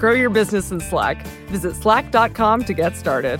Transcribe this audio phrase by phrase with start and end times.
[0.00, 1.26] Grow your business in Slack.
[1.48, 3.38] Visit slack.com to get started.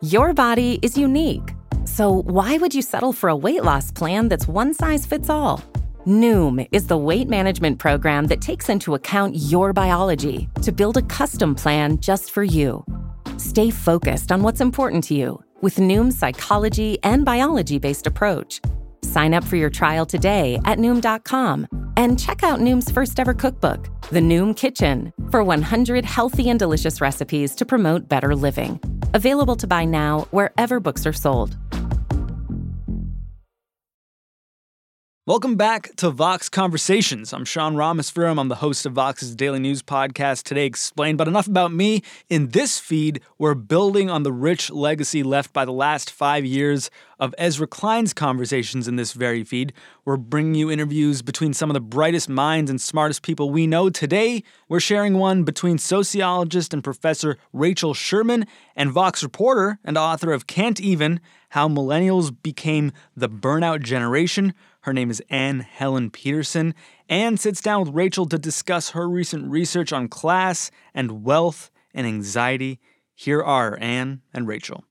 [0.00, 1.54] Your body is unique.
[1.84, 5.60] So, why would you settle for a weight loss plan that's one size fits all?
[6.06, 11.02] Noom is the weight management program that takes into account your biology to build a
[11.02, 12.84] custom plan just for you.
[13.38, 18.60] Stay focused on what's important to you with Noom's psychology and biology based approach.
[19.06, 23.88] Sign up for your trial today at Noom.com and check out Noom's first ever cookbook,
[24.10, 28.80] The Noom Kitchen, for 100 healthy and delicious recipes to promote better living.
[29.14, 31.56] Available to buy now wherever books are sold.
[35.28, 37.32] Welcome back to Vox Conversations.
[37.32, 38.38] I'm Sean Rameswaram.
[38.38, 41.18] I'm the host of Vox's daily news podcast, Today Explained.
[41.18, 42.04] But enough about me.
[42.28, 46.92] In this feed, we're building on the rich legacy left by the last five years
[47.18, 49.72] of Ezra Klein's conversations in this very feed.
[50.04, 53.90] We're bringing you interviews between some of the brightest minds and smartest people we know.
[53.90, 60.32] Today, we're sharing one between sociologist and professor Rachel Sherman and Vox reporter and author
[60.32, 64.54] of Can't Even How Millennials Became the Burnout Generation.
[64.86, 66.72] Her name is Anne Helen Petersen.
[67.08, 72.06] Anne sits down with Rachel to discuss her recent research on class and wealth and
[72.06, 72.78] anxiety.
[73.12, 74.84] Here are Anne and Rachel.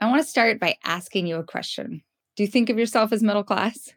[0.00, 2.00] I want to start by asking you a question.
[2.36, 3.90] Do you think of yourself as middle class?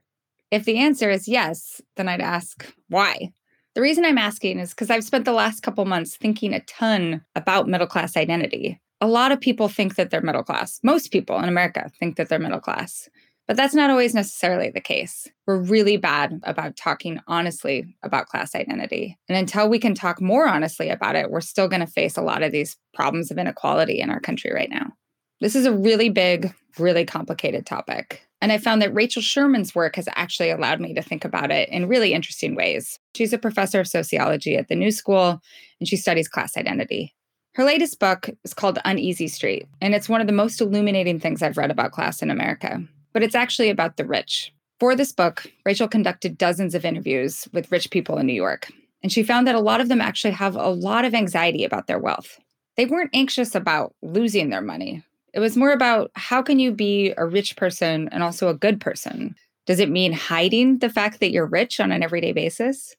[0.51, 3.31] If the answer is yes, then I'd ask why.
[3.73, 7.23] The reason I'm asking is because I've spent the last couple months thinking a ton
[7.35, 8.81] about middle class identity.
[8.99, 10.79] A lot of people think that they're middle class.
[10.83, 13.09] Most people in America think that they're middle class.
[13.47, 15.27] But that's not always necessarily the case.
[15.47, 19.17] We're really bad about talking honestly about class identity.
[19.27, 22.21] And until we can talk more honestly about it, we're still going to face a
[22.21, 24.91] lot of these problems of inequality in our country right now.
[25.39, 28.27] This is a really big, really complicated topic.
[28.41, 31.69] And I found that Rachel Sherman's work has actually allowed me to think about it
[31.69, 32.97] in really interesting ways.
[33.15, 35.39] She's a professor of sociology at the New School,
[35.79, 37.13] and she studies class identity.
[37.53, 41.43] Her latest book is called Uneasy Street, and it's one of the most illuminating things
[41.43, 42.81] I've read about class in America.
[43.13, 44.53] But it's actually about the rich.
[44.79, 48.71] For this book, Rachel conducted dozens of interviews with rich people in New York,
[49.03, 51.87] and she found that a lot of them actually have a lot of anxiety about
[51.87, 52.39] their wealth.
[52.77, 57.13] They weren't anxious about losing their money, it was more about how can you be
[57.17, 59.35] a rich person and also a good person?
[59.65, 62.95] Does it mean hiding the fact that you're rich on an everyday basis?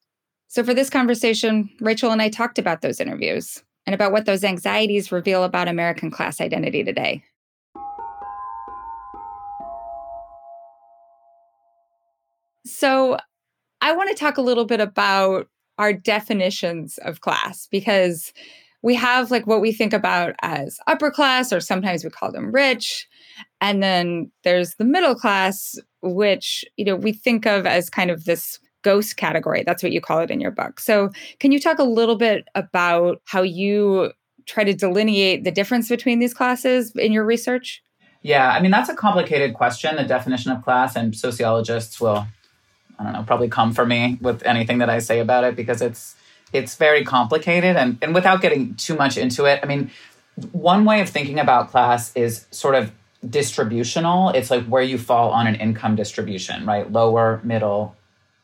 [0.48, 4.44] So, for this conversation, Rachel and I talked about those interviews and about what those
[4.44, 7.22] anxieties reveal about American class identity today.
[12.64, 13.18] So,
[13.80, 18.32] I want to talk a little bit about our definitions of class because
[18.82, 22.52] we have like what we think about as upper class, or sometimes we call them
[22.52, 23.08] rich.
[23.60, 28.24] And then there's the middle class, which, you know, we think of as kind of
[28.24, 29.62] this ghost category.
[29.64, 30.80] That's what you call it in your book.
[30.80, 34.12] So, can you talk a little bit about how you
[34.46, 37.82] try to delineate the difference between these classes in your research?
[38.22, 42.26] Yeah, I mean, that's a complicated question, the definition of class, and sociologists will,
[42.98, 45.82] I don't know, probably come for me with anything that I say about it because
[45.82, 46.14] it's
[46.52, 49.90] it's very complicated and, and without getting too much into it i mean
[50.52, 52.90] one way of thinking about class is sort of
[53.28, 54.30] distributional.
[54.30, 56.90] It's like where you fall on an income distribution right?
[56.90, 57.96] Lower middle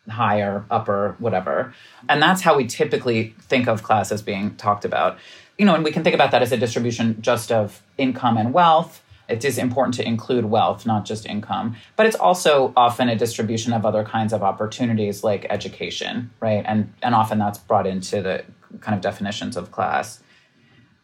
[0.09, 1.75] higher upper whatever.
[2.09, 5.19] And that's how we typically think of class as being talked about.
[5.59, 8.53] You know and we can think about that as a distribution just of income and
[8.53, 13.17] wealth it is important to include wealth, not just income, but it's also often a
[13.17, 16.65] distribution of other kinds of opportunities like education, right?
[16.67, 18.45] And and often that's brought into the
[18.81, 20.23] kind of definitions of class.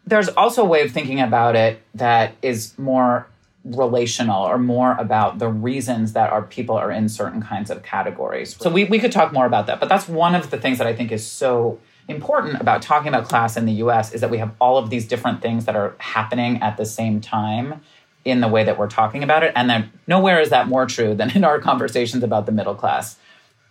[0.07, 3.27] There's also a way of thinking about it that is more
[3.65, 8.57] relational or more about the reasons that our people are in certain kinds of categories.
[8.61, 10.87] So we, we could talk more about that, but that's one of the things that
[10.87, 14.37] I think is so important about talking about class in the US is that we
[14.37, 17.81] have all of these different things that are happening at the same time
[18.25, 19.53] in the way that we're talking about it.
[19.55, 23.17] And then nowhere is that more true than in our conversations about the middle class.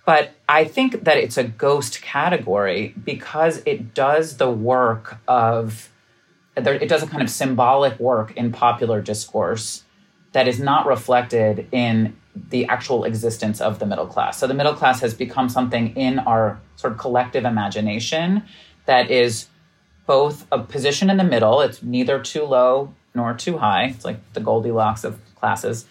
[0.05, 5.89] But I think that it's a ghost category because it does the work of
[6.55, 9.83] it does a kind of symbolic work in popular discourse
[10.33, 12.15] that is not reflected in
[12.49, 14.37] the actual existence of the middle class.
[14.37, 18.43] So the middle class has become something in our sort of collective imagination
[18.85, 19.47] that is
[20.05, 23.85] both a position in the middle, it's neither too low nor too high.
[23.85, 25.85] It's like the Goldilocks of classes.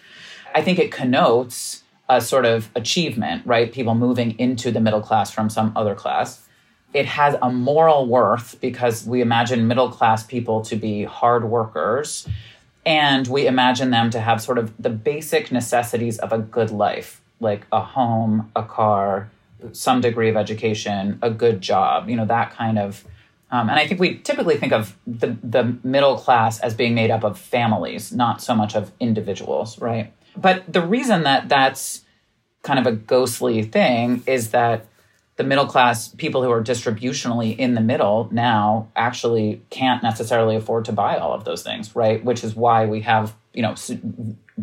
[0.53, 3.71] I think it connotes a sort of achievement, right?
[3.71, 6.47] People moving into the middle class from some other class.
[6.93, 12.27] It has a moral worth because we imagine middle class people to be hard workers
[12.85, 17.21] and we imagine them to have sort of the basic necessities of a good life,
[17.39, 19.29] like a home, a car,
[19.71, 23.05] some degree of education, a good job, you know, that kind of.
[23.53, 27.11] Um, and I think we typically think of the, the middle class as being made
[27.11, 30.11] up of families, not so much of individuals, right?
[30.35, 32.01] But the reason that that's
[32.63, 34.87] kind of a ghostly thing is that
[35.35, 40.85] the middle class people who are distributionally in the middle now actually can't necessarily afford
[40.85, 42.25] to buy all of those things right?
[42.25, 43.75] Which is why we have you know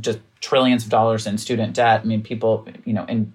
[0.01, 2.01] just trillions of dollars in student debt.
[2.03, 3.35] I mean people you know in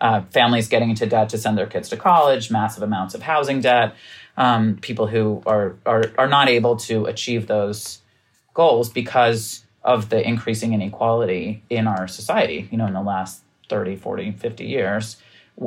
[0.00, 3.60] uh, families getting into debt to send their kids to college massive amounts of housing
[3.60, 3.94] debt
[4.36, 8.00] um, people who are, are are not able to achieve those
[8.52, 13.96] goals because of the increasing inequality in our society you know in the last 30
[13.96, 15.16] 40 50 years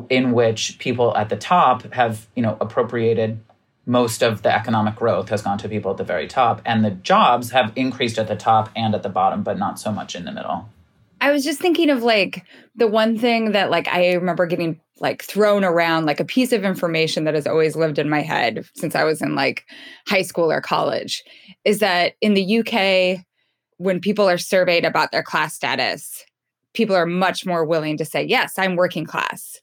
[0.10, 3.40] in which people at the top have, you know, appropriated
[3.86, 6.92] most of the economic growth has gone to people at the very top and the
[6.92, 10.25] jobs have increased at the top and at the bottom but not so much in
[10.25, 10.68] the middle
[11.22, 15.24] i was just thinking of like the one thing that like i remember getting like
[15.24, 18.96] thrown around like a piece of information that has always lived in my head since
[18.96, 19.66] i was in like
[20.08, 21.24] high school or college
[21.66, 23.24] is that in the uk
[23.78, 26.25] when people are surveyed about their class status
[26.74, 29.60] people are much more willing to say yes i'm working class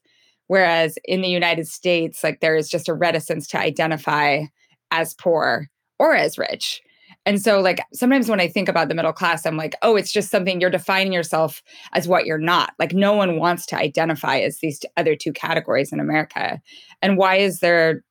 [0.47, 4.43] Whereas in the United States, like there is just a reticence to identify
[4.91, 5.67] as poor
[5.97, 6.81] or as rich.
[7.25, 10.11] And so, like, sometimes when I think about the middle class, I'm like, oh, it's
[10.11, 11.63] just something you're defining yourself
[11.93, 12.73] as what you're not.
[12.77, 16.61] Like, no one wants to identify as these other two categories in America.
[17.01, 18.03] And why is there,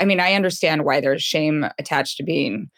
[0.00, 2.70] I mean, I understand why there's shame attached to being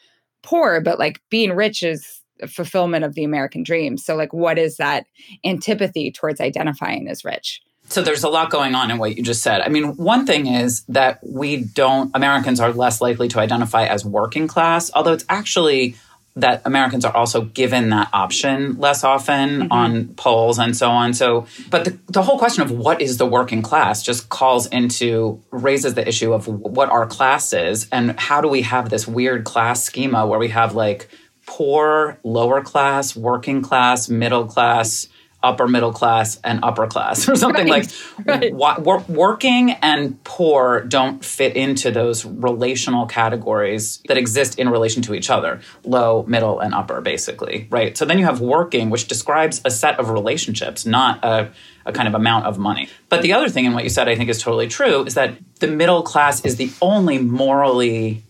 [0.42, 3.96] poor, but like being rich is fulfillment of the American dream.
[3.96, 5.06] So, like, what is that
[5.44, 7.60] antipathy towards identifying as rich?
[7.88, 9.60] So there's a lot going on in what you just said.
[9.60, 14.04] I mean, one thing is that we don't, Americans are less likely to identify as
[14.04, 15.96] working class, although it's actually
[16.36, 19.72] that Americans are also given that option less often mm-hmm.
[19.72, 21.14] on polls and so on.
[21.14, 25.42] So, but the, the whole question of what is the working class just calls into,
[25.50, 29.44] raises the issue of what our class is and how do we have this weird
[29.44, 31.08] class schema where we have like
[31.46, 35.08] poor, lower class, working class, middle class
[35.46, 37.88] upper middle class and upper class or something right,
[38.24, 39.08] like right.
[39.08, 45.30] working and poor don't fit into those relational categories that exist in relation to each
[45.30, 49.70] other low middle and upper basically right so then you have working which describes a
[49.70, 51.50] set of relationships not a,
[51.84, 54.16] a kind of amount of money but the other thing in what you said i
[54.16, 58.22] think is totally true is that the middle class is the only morally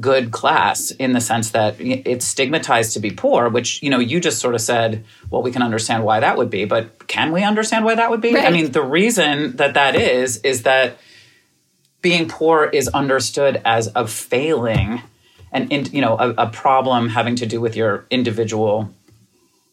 [0.00, 4.20] good class in the sense that it's stigmatized to be poor which you know you
[4.20, 7.42] just sort of said well we can understand why that would be but can we
[7.42, 8.46] understand why that would be right.
[8.46, 10.98] i mean the reason that that is is that
[12.00, 15.02] being poor is understood as a failing
[15.52, 18.92] and in, you know a, a problem having to do with your individual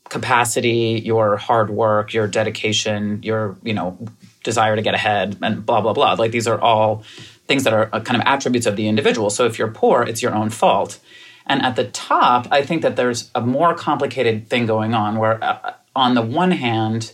[0.10, 3.98] capacity your hard work your dedication your you know
[4.44, 7.04] desire to get ahead and blah blah blah like these are all
[7.48, 9.30] things that are uh, kind of attributes of the individual.
[9.30, 11.00] So if you're poor, it's your own fault.
[11.46, 15.44] And at the top, I think that there's a more complicated thing going on where,
[15.44, 17.14] uh, on the one hand,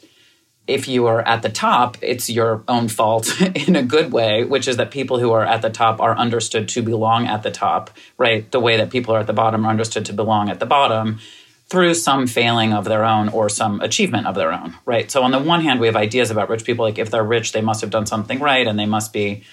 [0.67, 4.67] if you are at the top, it's your own fault in a good way, which
[4.67, 7.89] is that people who are at the top are understood to belong at the top,
[8.17, 8.50] right?
[8.51, 11.19] The way that people are at the bottom are understood to belong at the bottom
[11.67, 15.09] through some failing of their own or some achievement of their own, right?
[15.09, 17.53] So on the one hand, we have ideas about rich people like if they're rich,
[17.53, 19.43] they must have done something right and they must be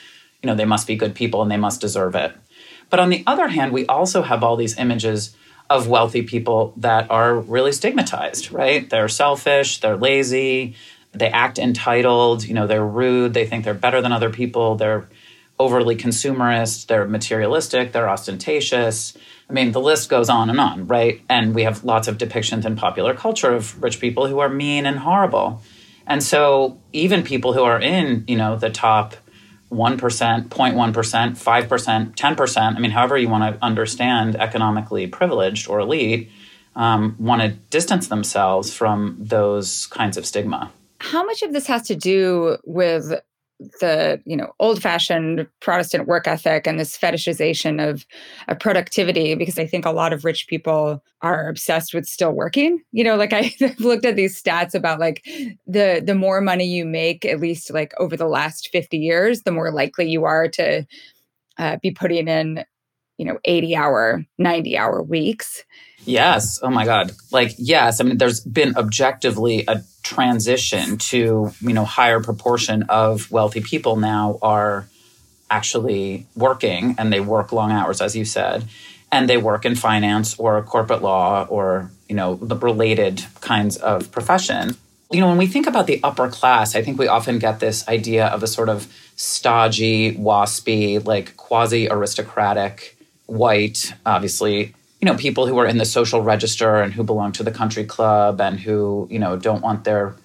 [0.43, 2.33] you know, they must be good people and they must deserve it.
[2.91, 5.37] But on the other hand, we also have all these images
[5.71, 8.89] of wealthy people that are really stigmatized, right?
[8.89, 10.75] They're selfish, they're lazy,
[11.13, 15.09] they act entitled, you know, they're rude, they think they're better than other people, they're
[15.59, 19.17] overly consumerist, they're materialistic, they're ostentatious.
[19.51, 21.21] I mean, the list goes on and on, right?
[21.29, 24.87] And we have lots of depictions in popular culture of rich people who are mean
[24.87, 25.63] and horrible.
[26.07, 29.17] And so even people who are in, you know, the top
[29.71, 36.31] 1%, 0.1%, 5%, 10%, I mean, however you want to understand economically privileged or elite,
[36.75, 40.73] um, want to distance themselves from those kinds of stigma.
[41.01, 43.13] How much of this has to do with
[43.81, 48.07] the you know old fashioned protestant work ethic and this fetishization of,
[48.47, 52.81] of productivity because i think a lot of rich people are obsessed with still working.
[52.93, 55.25] You know like i've looked at these stats about like
[55.67, 59.53] the the more money you make at least like over the last 50 years the
[59.53, 60.87] more likely you are to
[61.59, 62.65] uh, be putting in
[63.19, 65.65] you know 80 hour 90 hour weeks.
[66.05, 66.59] Yes.
[66.63, 67.13] Oh my god.
[67.31, 73.31] Like yes i mean there's been objectively a transition to you know higher proportion of
[73.31, 74.89] wealthy people now are
[75.51, 78.65] actually working and they work long hours as you said
[79.11, 84.11] and they work in finance or corporate law or you know the related kinds of
[84.13, 84.77] profession.
[85.11, 87.89] You know when we think about the upper class i think we often get this
[87.89, 92.98] idea of a sort of stodgy waspy like quasi aristocratic
[93.29, 97.43] white, obviously, you know, people who are in the social register and who belong to
[97.45, 100.17] the country club and who, you know, don't want their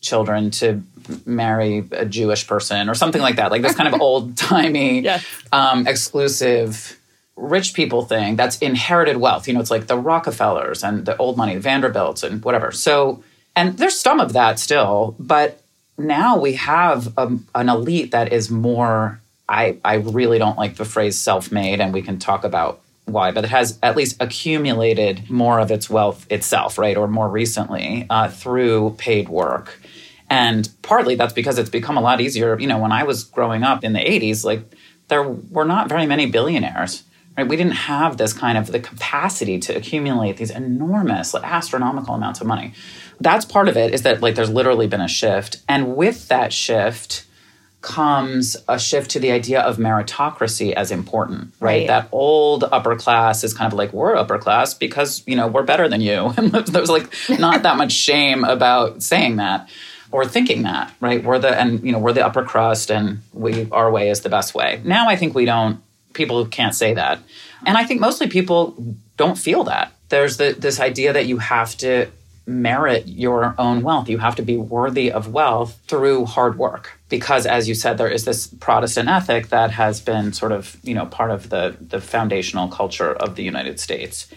[0.00, 0.82] children to
[1.24, 3.50] marry a Jewish person or something like that.
[3.50, 5.24] Like this kind of old timey, yes.
[5.52, 6.98] um, exclusive
[7.36, 9.48] rich people thing that's inherited wealth.
[9.48, 12.72] You know, it's like the Rockefellers and the old money, the Vanderbilts and whatever.
[12.72, 13.22] So,
[13.56, 15.62] and there's some of that still, but
[15.96, 19.21] now we have a, an elite that is more
[19.52, 23.32] I, I really don't like the phrase self made, and we can talk about why,
[23.32, 26.96] but it has at least accumulated more of its wealth itself, right?
[26.96, 29.78] Or more recently uh, through paid work.
[30.30, 32.58] And partly that's because it's become a lot easier.
[32.58, 34.62] You know, when I was growing up in the 80s, like
[35.08, 37.02] there were not very many billionaires,
[37.36, 37.46] right?
[37.46, 42.40] We didn't have this kind of the capacity to accumulate these enormous, like, astronomical amounts
[42.40, 42.72] of money.
[43.20, 45.58] That's part of it is that like there's literally been a shift.
[45.68, 47.26] And with that shift,
[47.82, 51.80] comes a shift to the idea of meritocracy as important, right?
[51.80, 51.86] right?
[51.88, 55.64] That old upper class is kind of like we're upper class because you know we're
[55.64, 59.68] better than you, and there's like not that much shame about saying that
[60.12, 61.22] or thinking that, right?
[61.22, 64.28] We're the and you know we're the upper crust, and we our way is the
[64.28, 64.80] best way.
[64.84, 65.82] Now I think we don't.
[66.12, 67.18] People can't say that,
[67.66, 68.76] and I think mostly people
[69.16, 69.92] don't feel that.
[70.08, 72.10] There's the, this idea that you have to
[72.46, 74.08] merit your own wealth.
[74.08, 76.98] You have to be worthy of wealth through hard work.
[77.12, 80.94] Because as you said, there is this Protestant ethic that has been sort of, you
[80.94, 84.28] know, part of the, the foundational culture of the United States.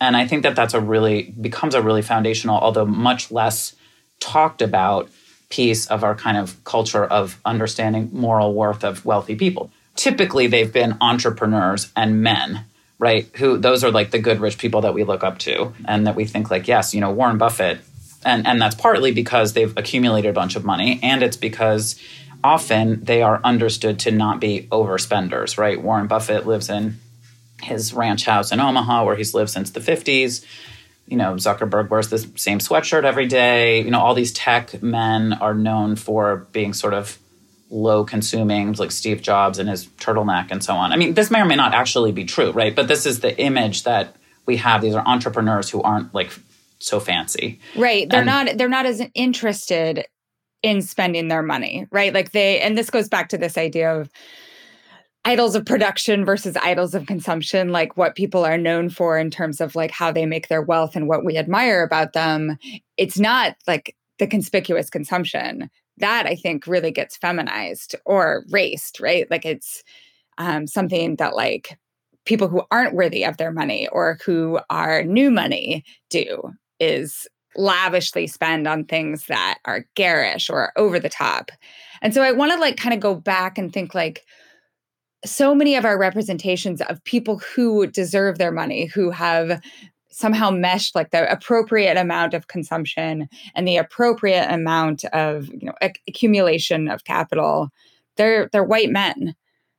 [0.00, 3.74] And I think that that's a really, becomes a really foundational, although much less
[4.20, 5.10] talked about
[5.48, 9.72] piece of our kind of culture of understanding moral worth of wealthy people.
[9.96, 12.66] Typically, they've been entrepreneurs and men
[13.00, 13.28] right?
[13.38, 16.14] Who those are like the good rich people that we look up to and that
[16.14, 17.80] we think like, yes, you know, Warren Buffett.
[18.24, 22.00] And and that's partly because they've accumulated a bunch of money and it's because
[22.44, 25.80] often they are understood to not be overspenders, right?
[25.80, 26.98] Warren Buffett lives in
[27.62, 30.44] his ranch house in Omaha where he's lived since the 50s.
[31.06, 33.82] You know, Zuckerberg wears the same sweatshirt every day.
[33.82, 37.18] You know, all these tech men are known for being sort of
[37.70, 40.92] low consuming, like Steve Jobs and his turtleneck and so on.
[40.92, 42.74] I mean, this may or may not actually be true, right?
[42.74, 44.14] But this is the image that
[44.46, 44.82] we have.
[44.82, 46.30] These are entrepreneurs who aren't like
[46.86, 47.60] so fancy.
[47.76, 48.08] Right.
[48.08, 50.06] They're and, not they're not as interested
[50.62, 52.12] in spending their money, right?
[52.12, 54.10] Like they and this goes back to this idea of
[55.24, 59.60] idols of production versus idols of consumption like what people are known for in terms
[59.60, 62.58] of like how they make their wealth and what we admire about them
[62.96, 69.30] it's not like the conspicuous consumption that I think really gets feminized or raced, right?
[69.30, 69.82] Like it's
[70.38, 71.78] um, something that like
[72.24, 78.26] people who aren't worthy of their money or who are new money do is lavishly
[78.26, 81.50] spend on things that are garish or over the top.
[82.00, 84.22] And so I want to like kind of go back and think like
[85.24, 89.60] so many of our representations of people who deserve their money, who have
[90.12, 95.74] somehow meshed like the appropriate amount of consumption and the appropriate amount of you know
[95.80, 97.70] ac- accumulation of capital
[98.16, 99.34] they're they're white men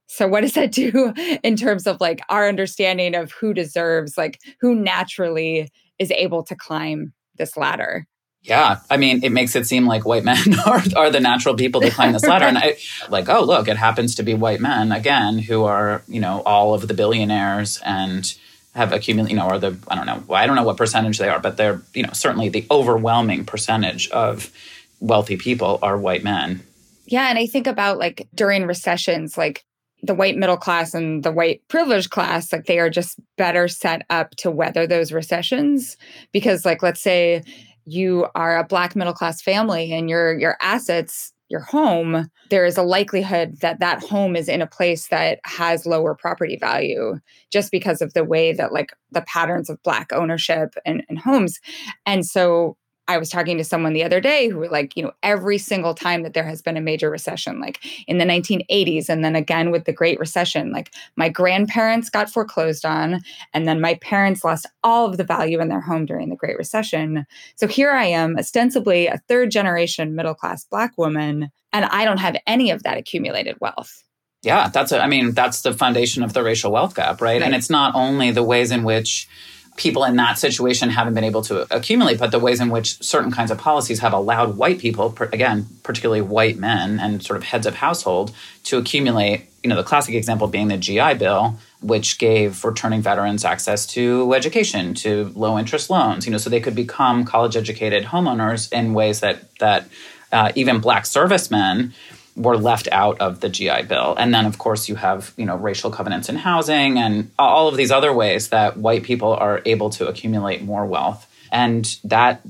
[0.07, 4.39] so what does that do in terms of like our understanding of who deserves like
[4.59, 8.07] who naturally is able to climb this ladder
[8.43, 11.79] yeah, I mean, it makes it seem like white men are, are the natural people
[11.79, 12.45] to climb this ladder.
[12.45, 12.77] And I
[13.09, 16.73] like, oh, look, it happens to be white men again who are, you know, all
[16.73, 18.33] of the billionaires and
[18.75, 21.29] have accumulated, you know, or the I don't know, I don't know what percentage they
[21.29, 24.51] are, but they're you know certainly the overwhelming percentage of
[24.99, 26.63] wealthy people are white men.
[27.05, 29.63] Yeah, and I think about like during recessions, like
[30.03, 34.03] the white middle class and the white privileged class, like they are just better set
[34.09, 35.97] up to weather those recessions
[36.31, 37.41] because, like, let's say
[37.85, 42.77] you are a black middle class family and your your assets your home, there is
[42.79, 47.19] a likelihood that that home is in a place that has lower property value
[47.51, 51.59] just because of the way that like the patterns of black ownership and, and homes.
[52.07, 52.75] And so
[53.07, 55.93] I was talking to someone the other day who were like, you know, every single
[55.93, 59.71] time that there has been a major recession, like in the 1980s, and then again
[59.71, 63.21] with the Great Recession, like my grandparents got foreclosed on,
[63.53, 66.57] and then my parents lost all of the value in their home during the Great
[66.57, 67.25] Recession.
[67.55, 72.19] So here I am, ostensibly a third generation middle class Black woman, and I don't
[72.19, 74.03] have any of that accumulated wealth.
[74.43, 77.33] Yeah, that's a, I mean, that's the foundation of the racial wealth gap, right?
[77.33, 77.41] right?
[77.41, 79.27] And it's not only the ways in which
[79.75, 83.31] people in that situation haven't been able to accumulate, but the ways in which certain
[83.31, 87.65] kinds of policies have allowed white people, again, particularly white men and sort of heads
[87.65, 89.49] of household, to accumulate.
[89.63, 94.33] You know, the classic example being the GI Bill, which gave returning veterans access to
[94.33, 96.25] education, to low interest loans.
[96.25, 99.87] You know, so they could become college educated homeowners in ways that that
[100.31, 101.93] uh, even black servicemen
[102.35, 104.15] were left out of the GI Bill.
[104.17, 107.77] And then, of course, you have you know racial covenants in housing and all of
[107.77, 112.41] these other ways that white people are able to accumulate more wealth, and that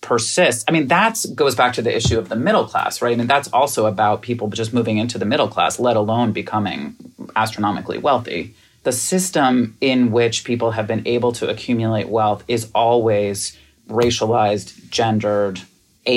[0.00, 0.64] persists.
[0.66, 3.12] I mean, that goes back to the issue of the middle class, right?
[3.12, 6.96] I mean, that's also about people just moving into the middle class, let alone becoming
[7.36, 8.54] astronomically wealthy.
[8.82, 15.60] The system in which people have been able to accumulate wealth is always racialized, gendered,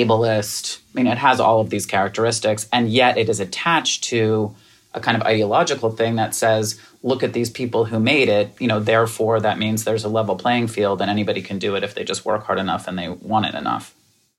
[0.02, 0.78] ableist.
[0.78, 4.54] I mean, it has all of these characteristics, and yet it is attached to
[4.92, 8.68] a kind of ideological thing that says, look at these people who made it, you
[8.68, 11.94] know, therefore that means there's a level playing field and anybody can do it if
[11.94, 13.94] they just work hard enough and they want it enough.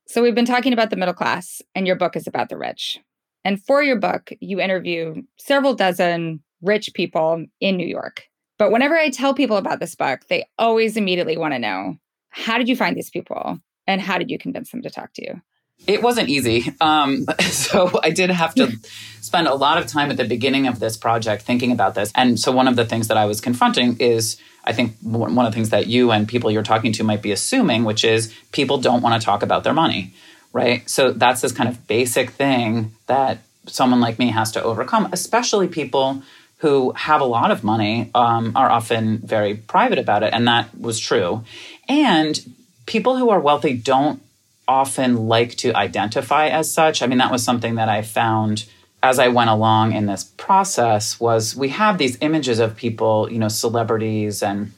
[0.07, 2.99] So we've been talking about the middle class, and your book is about the rich.
[3.43, 8.23] And for your book, you interview several dozen rich people in New York.
[8.57, 11.97] But whenever I tell people about this book, they always immediately want to know
[12.29, 13.59] how did you find these people?
[13.87, 15.41] And how did you convince them to talk to you?
[15.87, 16.73] It wasn't easy.
[16.81, 18.71] Um, so I did have to
[19.21, 22.11] spend a lot of time at the beginning of this project thinking about this.
[22.15, 25.51] And so one of the things that I was confronting is I think one of
[25.51, 28.79] the things that you and people you're talking to might be assuming, which is people
[28.79, 30.13] don't want to talk about their money,
[30.53, 30.87] right?
[30.89, 35.67] So that's this kind of basic thing that someone like me has to overcome, especially
[35.67, 36.23] people
[36.59, 40.33] who have a lot of money um, are often very private about it.
[40.33, 41.43] And that was true.
[41.87, 42.39] And
[42.85, 44.21] people who are wealthy don't
[44.67, 47.01] often like to identify as such.
[47.01, 48.65] I mean, that was something that I found
[49.03, 53.37] as I went along in this process was we have these images of people, you
[53.37, 54.71] know, celebrities and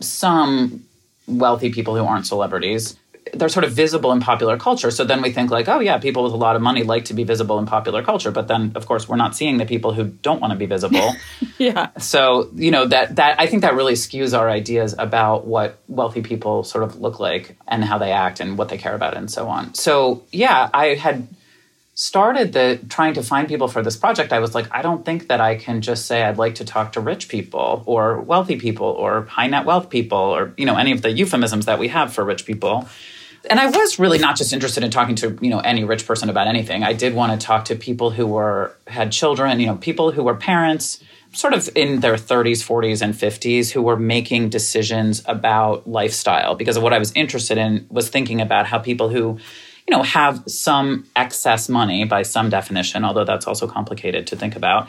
[0.00, 0.84] some
[1.26, 2.96] wealthy people who aren't celebrities
[3.32, 4.90] they're sort of visible in popular culture.
[4.90, 7.14] So then we think like, oh yeah, people with a lot of money like to
[7.14, 8.30] be visible in popular culture.
[8.30, 11.14] But then of course we're not seeing the people who don't want to be visible.
[11.58, 11.90] yeah.
[11.98, 16.22] So, you know, that that I think that really skews our ideas about what wealthy
[16.22, 19.30] people sort of look like and how they act and what they care about and
[19.30, 19.74] so on.
[19.74, 21.26] So yeah, I had
[21.94, 25.28] started the trying to find people for this project, I was like, I don't think
[25.28, 28.86] that I can just say I'd like to talk to rich people or wealthy people
[28.86, 32.12] or high net wealth people or you know any of the euphemisms that we have
[32.12, 32.88] for rich people.
[33.50, 36.28] And I was really not just interested in talking to, you know, any rich person
[36.28, 36.84] about anything.
[36.84, 40.22] I did want to talk to people who were had children, you know, people who
[40.22, 41.02] were parents,
[41.32, 46.76] sort of in their 30s, 40s and 50s who were making decisions about lifestyle because
[46.76, 49.38] of what I was interested in was thinking about how people who
[49.86, 54.54] you know have some excess money by some definition although that's also complicated to think
[54.54, 54.88] about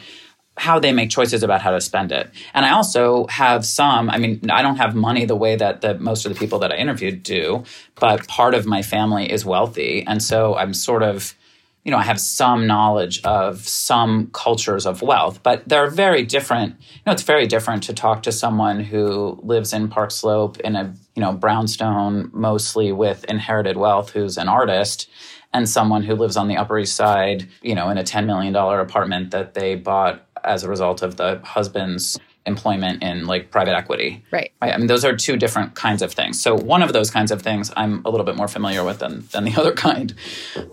[0.58, 2.30] how they make choices about how to spend it.
[2.54, 5.96] And I also have some, I mean, I don't have money the way that the,
[5.96, 7.64] most of the people that I interviewed do,
[7.96, 10.04] but part of my family is wealthy.
[10.06, 11.36] And so I'm sort of,
[11.84, 16.76] you know, I have some knowledge of some cultures of wealth, but they're very different.
[16.80, 20.76] You know, it's very different to talk to someone who lives in Park Slope in
[20.76, 25.10] a, you know, brownstone, mostly with inherited wealth, who's an artist,
[25.52, 28.56] and someone who lives on the Upper East Side, you know, in a $10 million
[28.56, 34.24] apartment that they bought as a result of the husband's employment in like private equity.
[34.32, 34.52] Right.
[34.62, 34.74] right.
[34.74, 36.42] I mean, those are two different kinds of things.
[36.42, 39.26] So one of those kinds of things I'm a little bit more familiar with than,
[39.32, 40.14] than the other kind.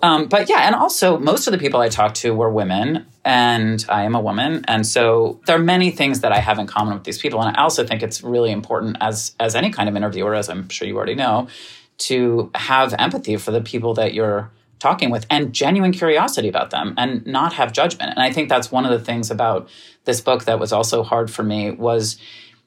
[0.02, 3.84] Um, but yeah, and also most of the people I talked to were women and
[3.88, 4.64] I am a woman.
[4.66, 7.40] And so there are many things that I have in common with these people.
[7.40, 10.68] And I also think it's really important as, as any kind of interviewer, as I'm
[10.68, 11.48] sure you already know,
[11.98, 16.94] to have empathy for the people that you're talking with and genuine curiosity about them
[16.96, 18.10] and not have judgment.
[18.10, 19.68] And I think that's one of the things about
[20.04, 22.16] this book that was also hard for me was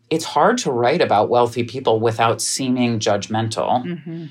[0.10, 3.84] it's hard to write about wealthy people without seeming judgmental.
[3.84, 4.26] Mm-hmm.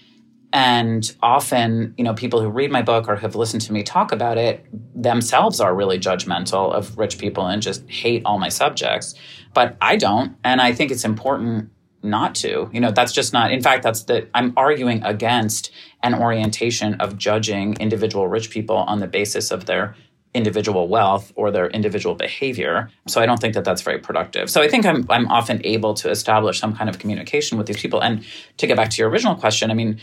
[0.55, 4.12] And often, you know, people who read my book or have listened to me talk
[4.12, 4.64] about it
[4.95, 9.14] themselves are really judgmental of rich people and just hate all my subjects.
[9.55, 10.37] But I don't.
[10.45, 11.71] And I think it's important
[12.03, 12.68] not to.
[12.73, 17.17] You know, that's just not, in fact, that's the, I'm arguing against an orientation of
[17.17, 19.95] judging individual rich people on the basis of their
[20.35, 22.91] individual wealth or their individual behavior.
[23.07, 24.51] So I don't think that that's very productive.
[24.51, 27.81] So I think I'm I'm often able to establish some kind of communication with these
[27.81, 28.03] people.
[28.03, 28.25] And
[28.57, 30.01] to get back to your original question, I mean,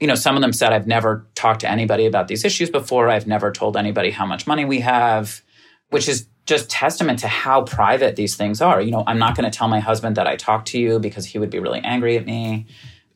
[0.00, 3.08] you know, some of them said, I've never talked to anybody about these issues before.
[3.08, 5.42] I've never told anybody how much money we have,
[5.90, 8.80] which is just testament to how private these things are.
[8.80, 11.26] You know, I'm not going to tell my husband that I talked to you because
[11.26, 12.66] he would be really angry at me.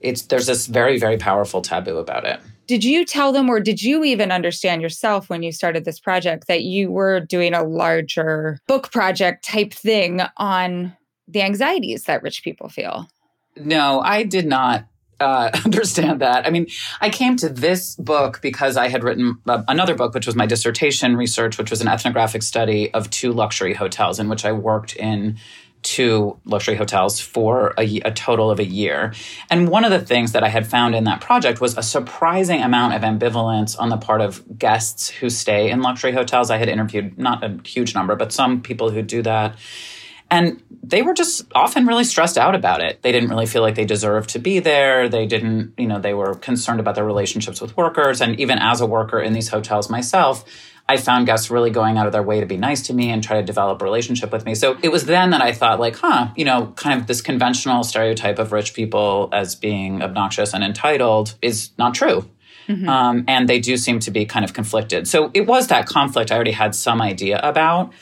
[0.04, 2.40] It's there's this very very powerful taboo about it.
[2.66, 6.46] Did you tell them or did you even understand yourself when you started this project
[6.46, 10.96] that you were doing a larger book project type thing on
[11.28, 13.08] the anxieties that rich people feel?
[13.56, 14.86] No, I did not
[15.20, 16.46] uh, understand that.
[16.46, 16.66] I mean,
[17.00, 20.46] I came to this book because I had written uh, another book, which was my
[20.46, 24.96] dissertation research, which was an ethnographic study of two luxury hotels in which I worked
[24.96, 25.38] in
[25.84, 29.12] two luxury hotels for a, a, total of a year.
[29.50, 32.62] And one of the things that I had found in that project was a surprising
[32.62, 36.50] amount of ambivalence on the part of guests who stay in luxury hotels.
[36.50, 39.56] I had interviewed not a huge number, but some people who do that.
[40.30, 43.02] And they were just often really stressed out about it.
[43.02, 45.08] They didn't really feel like they deserved to be there.
[45.08, 48.20] They didn't, you know, they were concerned about their relationships with workers.
[48.20, 50.44] And even as a worker in these hotels myself,
[50.86, 53.24] I found guests really going out of their way to be nice to me and
[53.24, 54.54] try to develop a relationship with me.
[54.54, 57.84] So it was then that I thought, like, huh, you know, kind of this conventional
[57.84, 62.28] stereotype of rich people as being obnoxious and entitled is not true.
[62.68, 62.88] Mm-hmm.
[62.88, 65.08] Um, and they do seem to be kind of conflicted.
[65.08, 67.92] So it was that conflict I already had some idea about.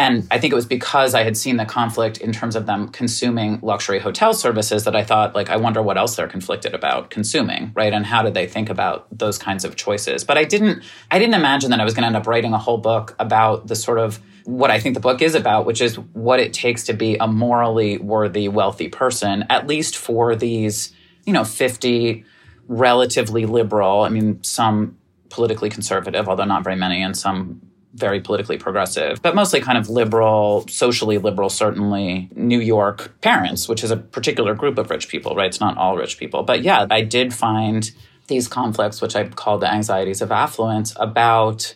[0.00, 2.88] And I think it was because I had seen the conflict in terms of them
[2.88, 7.10] consuming luxury hotel services that I thought, like, I wonder what else they're conflicted about
[7.10, 7.92] consuming, right?
[7.92, 10.22] And how did they think about those kinds of choices?
[10.22, 12.58] But I didn't, I didn't imagine that I was going to end up writing a
[12.58, 15.98] whole book about the sort of what I think the book is about, which is
[15.98, 20.92] what it takes to be a morally worthy, wealthy person, at least for these,
[21.26, 22.24] you know, 50
[22.68, 24.96] relatively liberal, I mean, some
[25.28, 27.62] politically conservative, although not very many, and some
[27.98, 33.84] very politically progressive, but mostly kind of liberal, socially liberal, certainly New York parents, which
[33.84, 35.46] is a particular group of rich people, right?
[35.46, 36.42] It's not all rich people.
[36.42, 37.90] But yeah, I did find
[38.28, 41.74] these conflicts, which I call the anxieties of affluence, about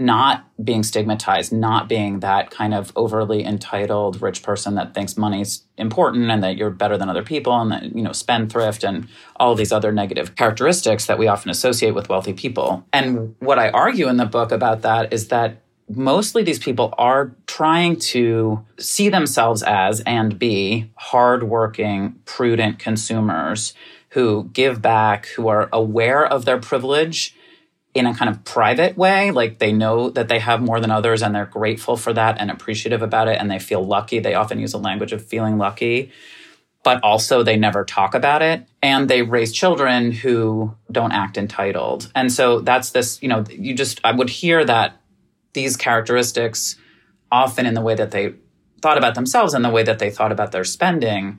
[0.00, 5.62] not being stigmatized, not being that kind of overly entitled rich person that thinks money's
[5.76, 9.54] important and that you're better than other people and that, you know, spendthrift and all
[9.54, 12.82] these other negative characteristics that we often associate with wealthy people.
[12.94, 17.36] And what I argue in the book about that is that mostly these people are
[17.46, 23.74] trying to see themselves as and be hardworking, prudent consumers
[24.10, 27.36] who give back, who are aware of their privilege
[27.94, 29.30] in a kind of private way.
[29.30, 32.50] Like they know that they have more than others and they're grateful for that and
[32.50, 34.20] appreciative about it and they feel lucky.
[34.20, 36.12] They often use a language of feeling lucky,
[36.84, 38.66] but also they never talk about it.
[38.80, 42.10] And they raise children who don't act entitled.
[42.14, 45.00] And so that's this, you know, you just, I would hear that
[45.52, 46.76] these characteristics
[47.32, 48.34] often in the way that they
[48.80, 51.38] thought about themselves and the way that they thought about their spending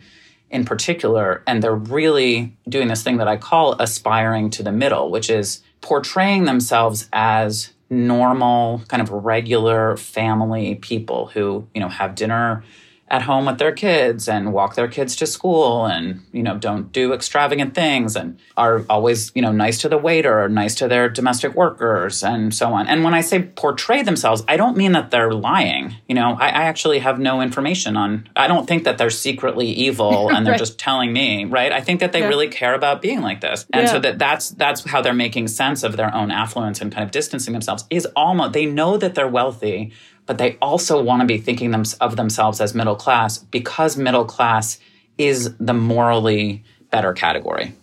[0.49, 1.43] in particular.
[1.47, 5.63] And they're really doing this thing that I call aspiring to the middle, which is
[5.81, 12.63] portraying themselves as normal, kind of regular family people who, you know, have dinner
[13.12, 16.93] at home with their kids and walk their kids to school and you know don't
[16.93, 20.88] do extravagant things and are always you know nice to the waiter or nice to
[20.88, 24.93] their domestic workers and so on and when i say portray themselves i don't mean
[24.93, 28.86] that they're lying you know i, I actually have no information on i don't think
[28.86, 30.58] that they're secretly evil and they're right.
[30.58, 32.30] just telling me right i think that they yeah.
[32.30, 33.91] really care about being like this and yeah.
[33.91, 37.12] so that that's that's how they're making sense of their own affluence and kind of
[37.12, 39.91] distancing themselves is almost they know that they're wealthy
[40.25, 44.25] but they also want to be thinking them, of themselves as middle class because middle
[44.25, 44.79] class
[45.17, 47.73] is the morally better category.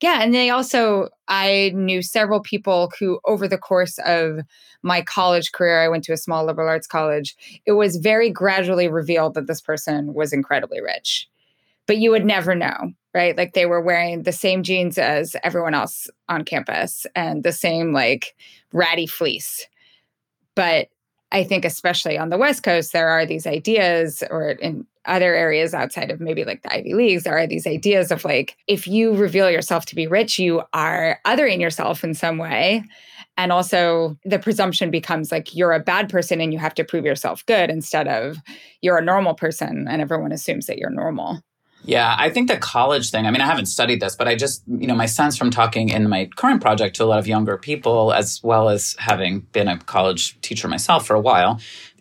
[0.00, 0.22] Yeah.
[0.22, 4.40] And they also, I knew several people who, over the course of
[4.82, 8.88] my college career, I went to a small liberal arts college, it was very gradually
[8.88, 11.28] revealed that this person was incredibly rich.
[11.86, 13.36] But you would never know, right?
[13.36, 17.92] Like they were wearing the same jeans as everyone else on campus and the same
[17.92, 18.34] like
[18.72, 19.66] ratty fleece.
[20.54, 20.88] But
[21.34, 25.74] I think, especially on the West Coast, there are these ideas, or in other areas
[25.74, 29.14] outside of maybe like the Ivy Leagues, there are these ideas of like, if you
[29.16, 32.84] reveal yourself to be rich, you are othering yourself in some way.
[33.36, 37.04] And also, the presumption becomes like you're a bad person and you have to prove
[37.04, 38.38] yourself good instead of
[38.80, 41.40] you're a normal person and everyone assumes that you're normal.
[41.86, 44.62] Yeah, I think the college thing, I mean, I haven't studied this, but I just,
[44.66, 47.58] you know, my sense from talking in my current project to a lot of younger
[47.58, 51.60] people, as well as having been a college teacher myself for a while,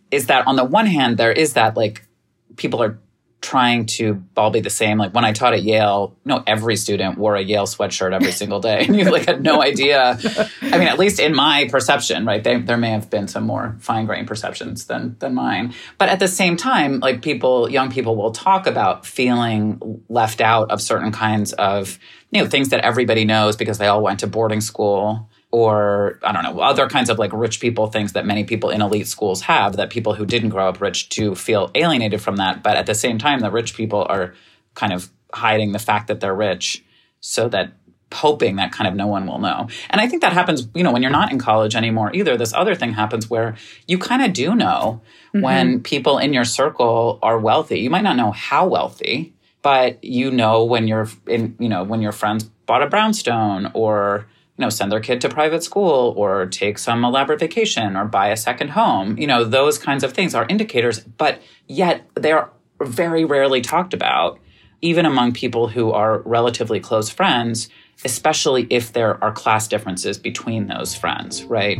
[0.09, 2.07] is that on the one hand, there is that like
[2.55, 2.97] people are
[3.43, 4.97] trying to all be the same.
[4.97, 8.59] Like when I taught at Yale, no, every student wore a Yale sweatshirt every single
[8.59, 8.85] day.
[8.93, 10.17] And you like had no idea.
[10.61, 12.43] I mean, at least in my perception, right?
[12.43, 15.73] They, there may have been some more fine grained perceptions than than mine.
[15.97, 20.71] But at the same time, like people, young people will talk about feeling left out
[20.71, 21.99] of certain kinds of,
[22.31, 26.31] you know, things that everybody knows because they all went to boarding school or I
[26.31, 29.41] don't know, other kinds of like rich people things that many people in elite schools
[29.41, 32.63] have that people who didn't grow up rich do feel alienated from that.
[32.63, 34.33] But at the same time, the rich people are
[34.73, 36.83] kind of hiding the fact that they're rich
[37.19, 37.73] so that
[38.11, 39.67] hoping that kind of no one will know.
[39.91, 42.35] And I think that happens, you know, when you're not in college anymore either.
[42.35, 43.55] This other thing happens where
[43.87, 45.41] you kind of do know mm-hmm.
[45.41, 47.79] when people in your circle are wealthy.
[47.79, 52.01] You might not know how wealthy, but you know when you're in, you know, when
[52.01, 54.25] your friends bought a brownstone or
[54.57, 58.27] you know, send their kid to private school or take some elaborate vacation or buy
[58.27, 59.17] a second home.
[59.17, 62.49] You know, those kinds of things are indicators, but yet they're
[62.81, 64.39] very rarely talked about,
[64.81, 67.69] even among people who are relatively close friends,
[68.05, 71.79] especially if there are class differences between those friends, right?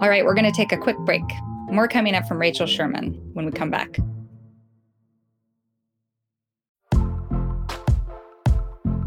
[0.00, 1.24] All right, we're going to take a quick break.
[1.70, 3.98] More coming up from Rachel Sherman when we come back.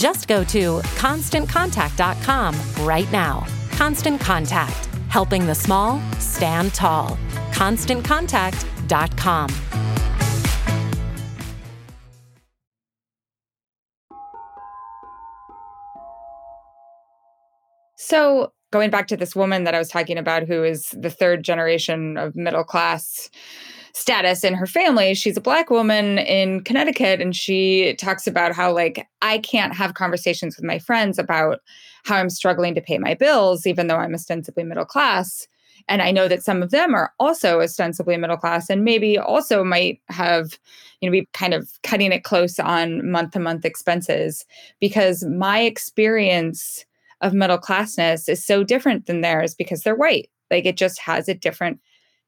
[0.00, 3.46] Just go to constantcontact.com right now.
[3.72, 7.18] Constant Contact, helping the small stand tall.
[7.50, 9.50] ConstantContact.com.
[17.96, 21.44] So, going back to this woman that I was talking about, who is the third
[21.44, 23.28] generation of middle class
[24.00, 25.14] status in her family.
[25.14, 29.94] She's a black woman in Connecticut and she talks about how like I can't have
[29.94, 31.60] conversations with my friends about
[32.04, 35.46] how I'm struggling to pay my bills even though I'm ostensibly middle class.
[35.86, 39.64] And I know that some of them are also ostensibly middle class and maybe also
[39.64, 40.58] might have,
[41.00, 44.46] you know, be kind of cutting it close on month to month expenses
[44.80, 46.86] because my experience
[47.20, 50.30] of middle classness is so different than theirs because they're white.
[50.50, 51.80] Like it just has a different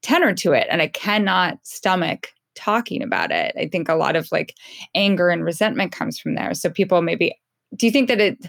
[0.03, 3.53] tenor to it and i cannot stomach talking about it.
[3.57, 4.55] I think a lot of like
[4.95, 6.53] anger and resentment comes from there.
[6.53, 7.35] So people maybe
[7.75, 8.45] do you think that it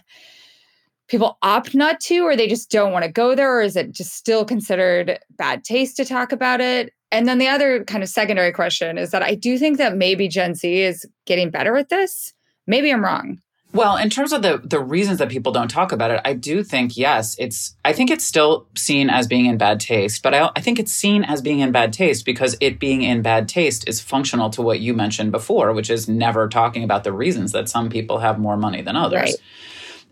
[1.08, 3.92] people opt not to or they just don't want to go there or is it
[3.92, 6.92] just still considered bad taste to talk about it?
[7.10, 10.28] And then the other kind of secondary question is that i do think that maybe
[10.28, 12.32] gen z is getting better at this.
[12.66, 13.38] Maybe i'm wrong
[13.74, 16.62] well, in terms of the the reasons that people don't talk about it, I do
[16.62, 20.50] think yes, it's I think it's still seen as being in bad taste, but I
[20.56, 23.86] I think it's seen as being in bad taste because it being in bad taste
[23.88, 27.68] is functional to what you mentioned before, which is never talking about the reasons that
[27.68, 29.20] some people have more money than others.
[29.20, 29.34] Right.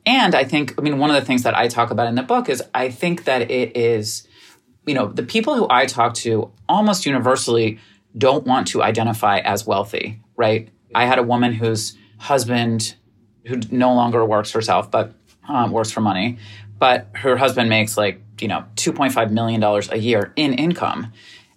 [0.05, 2.23] And I think I mean one of the things that I talk about in the
[2.23, 4.27] book is I think that it is
[4.87, 7.79] you know, the people who I talk to almost universally
[8.17, 10.69] don't want to identify as wealthy, right?
[10.95, 12.97] I had a woman whose husband
[13.47, 15.13] who no longer works herself but
[15.49, 16.39] um, works for money
[16.83, 21.13] but her husband makes like, you know, $2.5 million a year in income.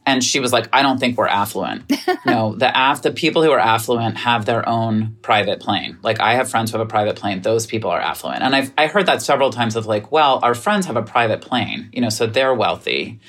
[0.05, 1.91] And she was like, I don't think we're affluent.
[2.27, 5.97] no, the af- the people who are affluent have their own private plane.
[6.03, 7.41] Like I have friends who have a private plane.
[7.41, 8.43] Those people are affluent.
[8.43, 11.41] And I've I heard that several times of like, well, our friends have a private
[11.41, 13.19] plane, you know, so they're wealthy,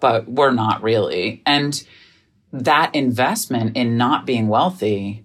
[0.00, 1.40] but we're not really.
[1.46, 1.80] And
[2.52, 5.23] that investment in not being wealthy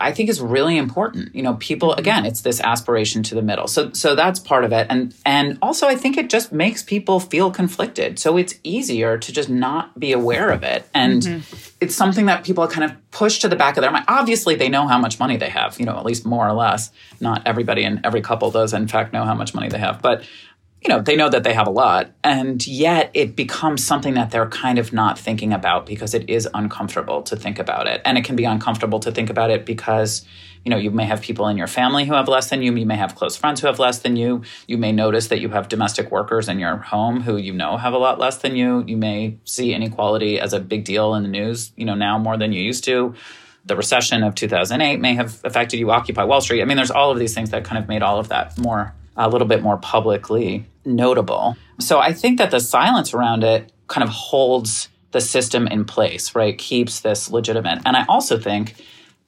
[0.00, 1.34] I think is really important.
[1.34, 3.68] You know, people again, it's this aspiration to the middle.
[3.68, 4.86] So so that's part of it.
[4.88, 8.18] And and also I think it just makes people feel conflicted.
[8.18, 10.88] So it's easier to just not be aware of it.
[10.94, 11.66] And mm-hmm.
[11.80, 14.06] it's something that people kind of push to the back of their mind.
[14.08, 16.90] Obviously they know how much money they have, you know, at least more or less.
[17.20, 20.00] Not everybody and every couple does in fact know how much money they have.
[20.00, 20.24] But
[20.82, 22.10] you know, they know that they have a lot.
[22.24, 26.48] And yet it becomes something that they're kind of not thinking about because it is
[26.54, 28.00] uncomfortable to think about it.
[28.04, 30.24] And it can be uncomfortable to think about it because,
[30.64, 32.74] you know, you may have people in your family who have less than you.
[32.74, 34.42] You may have close friends who have less than you.
[34.66, 37.92] You may notice that you have domestic workers in your home who you know have
[37.92, 38.82] a lot less than you.
[38.86, 42.38] You may see inequality as a big deal in the news, you know, now more
[42.38, 43.14] than you used to
[43.66, 47.10] the recession of 2008 may have affected you occupy wall street i mean there's all
[47.10, 49.76] of these things that kind of made all of that more a little bit more
[49.76, 51.56] publicly notable.
[51.78, 56.34] So I think that the silence around it kind of holds the system in place,
[56.34, 56.56] right?
[56.56, 57.80] Keeps this legitimate.
[57.84, 58.74] And I also think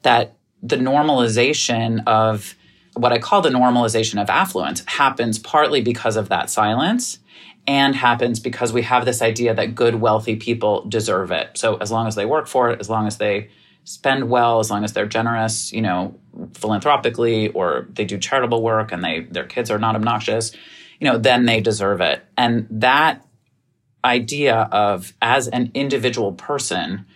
[0.02, 2.54] that the normalization of
[2.94, 7.18] what I call the normalization of affluence happens partly because of that silence
[7.66, 11.56] and happens because we have this idea that good, wealthy people deserve it.
[11.56, 13.48] So as long as they work for it, as long as they
[13.84, 16.14] spend well, as long as they're generous, you know,
[16.54, 20.52] philanthropically or they do charitable work and they their kids are not obnoxious,
[21.02, 22.24] you know, then they deserve it.
[22.38, 23.26] And that
[24.04, 27.06] idea of as an individual person,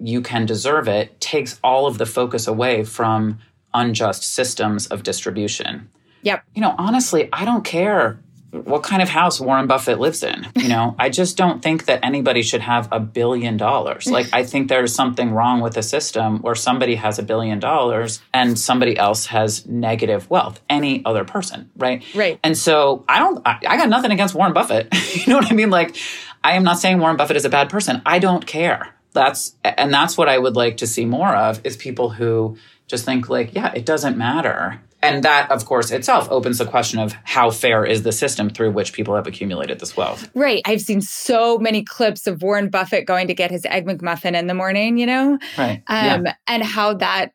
[0.00, 3.38] you can deserve it takes all of the focus away from
[3.72, 5.88] unjust systems of distribution.
[6.22, 6.42] Yep.
[6.56, 8.18] You know, honestly, I don't care
[8.64, 10.46] what kind of house Warren Buffett lives in.
[10.54, 14.06] You know, I just don't think that anybody should have a billion dollars.
[14.06, 18.20] Like, I think there's something wrong with a system where somebody has a billion dollars
[18.32, 22.02] and somebody else has negative wealth, any other person, right?
[22.14, 22.40] Right.
[22.42, 24.88] And so I don't, I, I got nothing against Warren Buffett.
[25.14, 25.70] you know what I mean?
[25.70, 25.96] Like,
[26.42, 28.02] I am not saying Warren Buffett is a bad person.
[28.06, 28.94] I don't care.
[29.12, 33.04] That's, and that's what I would like to see more of is people who just
[33.04, 37.14] think like, yeah, it doesn't matter and that, of course, itself opens the question of
[37.24, 40.28] how fair is the system through which people have accumulated this wealth.
[40.34, 40.62] Right.
[40.64, 44.46] I've seen so many clips of Warren Buffett going to get his Egg McMuffin in
[44.46, 45.38] the morning, you know?
[45.58, 45.82] Right.
[45.86, 46.34] Um, yeah.
[46.46, 47.32] And how that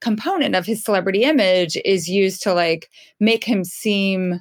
[0.00, 2.88] component of his celebrity image is used to like
[3.20, 4.40] make him seem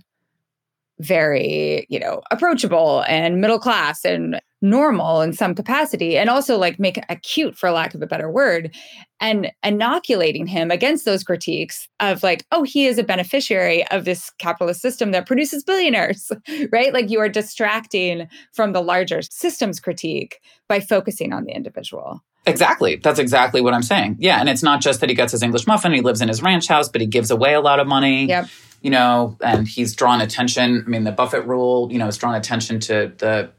[1.00, 6.80] very, you know, approachable and middle class and normal in some capacity and also like
[6.80, 8.74] make acute for lack of a better word
[9.20, 14.32] and inoculating him against those critiques of like oh he is a beneficiary of this
[14.38, 16.32] capitalist system that produces billionaires
[16.72, 22.22] right like you are distracting from the larger systems critique by focusing on the individual
[22.48, 22.96] Exactly.
[22.96, 24.16] That's exactly what I'm saying.
[24.18, 24.40] Yeah.
[24.40, 26.68] And it's not just that he gets his English muffin, he lives in his ranch
[26.68, 28.26] house, but he gives away a lot of money.
[28.26, 28.48] Yep
[28.82, 30.84] you know, and he's drawn attention.
[30.86, 33.52] I mean, the Buffett rule, you know, has drawn attention to the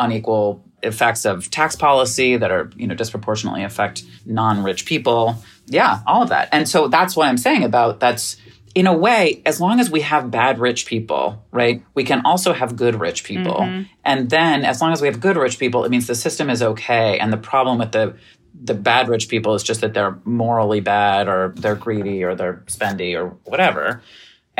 [0.00, 5.36] unequal effects of tax policy that are, you know, disproportionately affect non-rich people.
[5.66, 6.48] Yeah, all of that.
[6.52, 8.36] And so that's what I'm saying about that's
[8.74, 12.52] in a way, as long as we have bad rich people, right, we can also
[12.52, 13.56] have good rich people.
[13.56, 13.82] Mm-hmm.
[14.04, 16.62] And then as long as we have good rich people, it means the system is
[16.62, 17.18] okay.
[17.18, 18.16] And the problem with the
[18.62, 22.62] the bad rich people is just that they're morally bad or they're greedy or they're
[22.66, 24.02] spendy or whatever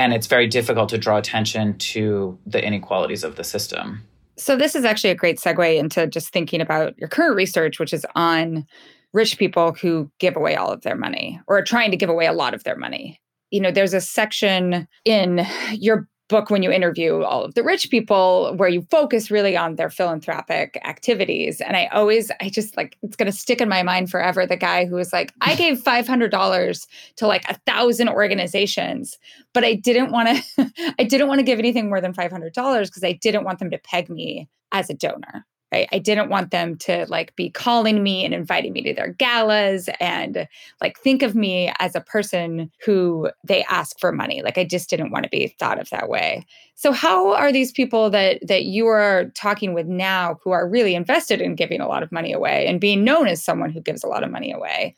[0.00, 4.03] and it's very difficult to draw attention to the inequalities of the system.
[4.40, 7.92] So, this is actually a great segue into just thinking about your current research, which
[7.92, 8.66] is on
[9.12, 12.26] rich people who give away all of their money or are trying to give away
[12.26, 13.20] a lot of their money.
[13.50, 17.90] You know, there's a section in your book when you interview all of the rich
[17.90, 21.60] people where you focus really on their philanthropic activities.
[21.60, 24.56] And i always i just like it's going to stick in my mind forever the
[24.56, 29.18] guy who was like i gave $500 to like a thousand organizations
[29.52, 33.04] but i didn't want to i didn't want to give anything more than $500 because
[33.04, 36.76] i didn't want them to peg me as a donor right i didn't want them
[36.76, 40.48] to like be calling me and inviting me to their galas and
[40.80, 44.42] like think of me as a person who they ask for money.
[44.42, 46.44] Like i just didn't want to be thought of that way.
[46.74, 50.94] So how are these people that that you are talking with now who are really
[50.94, 54.04] invested in giving a lot of money away and being known as someone who gives
[54.04, 54.96] a lot of money away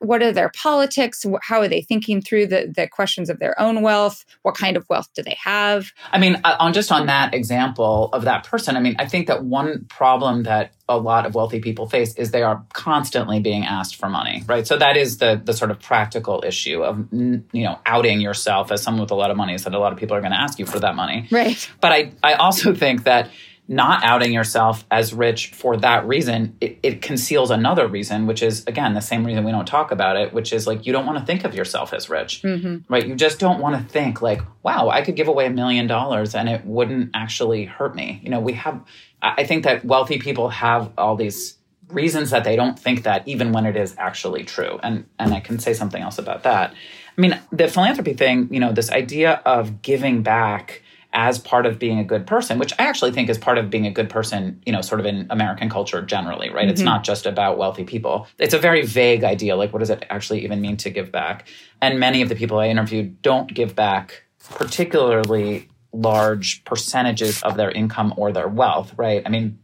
[0.00, 1.24] what are their politics?
[1.42, 4.24] How are they thinking through the, the questions of their own wealth?
[4.42, 5.92] What kind of wealth do they have?
[6.10, 9.26] I mean uh, on just on that example of that person i mean i think
[9.26, 13.64] that one problem that a lot of wealthy people face is they are constantly being
[13.64, 14.66] asked for money right?
[14.66, 18.82] So that is the the sort of practical issue of you know outing yourself as
[18.82, 20.40] someone with a lot of money is that a lot of people are going to
[20.40, 21.28] ask you for that money.
[21.30, 21.70] Right.
[21.80, 23.30] But i i also think that
[23.70, 28.66] not outing yourself as rich for that reason, it, it, conceals another reason, which is,
[28.66, 31.16] again, the same reason we don't talk about it, which is like you don't want
[31.20, 32.78] to think of yourself as rich, mm-hmm.
[32.92, 33.06] right?
[33.06, 36.34] You just don't want to think like, wow, I could give away a million dollars
[36.34, 38.20] and it wouldn't actually hurt me.
[38.24, 38.84] You know, we have,
[39.22, 41.56] I think that wealthy people have all these
[41.90, 44.80] reasons that they don't think that even when it is actually true.
[44.82, 46.74] And, and I can say something else about that.
[47.16, 50.82] I mean, the philanthropy thing, you know, this idea of giving back
[51.12, 53.86] as part of being a good person, which I actually think is part of being
[53.86, 56.62] a good person, you know, sort of in American culture generally, right?
[56.62, 56.70] Mm-hmm.
[56.70, 58.28] It's not just about wealthy people.
[58.38, 59.56] It's a very vague idea.
[59.56, 61.48] Like, what does it actually even mean to give back?
[61.82, 67.70] And many of the people I interviewed don't give back particularly large percentages of their
[67.70, 69.22] income or their wealth, right?
[69.26, 69.58] I mean,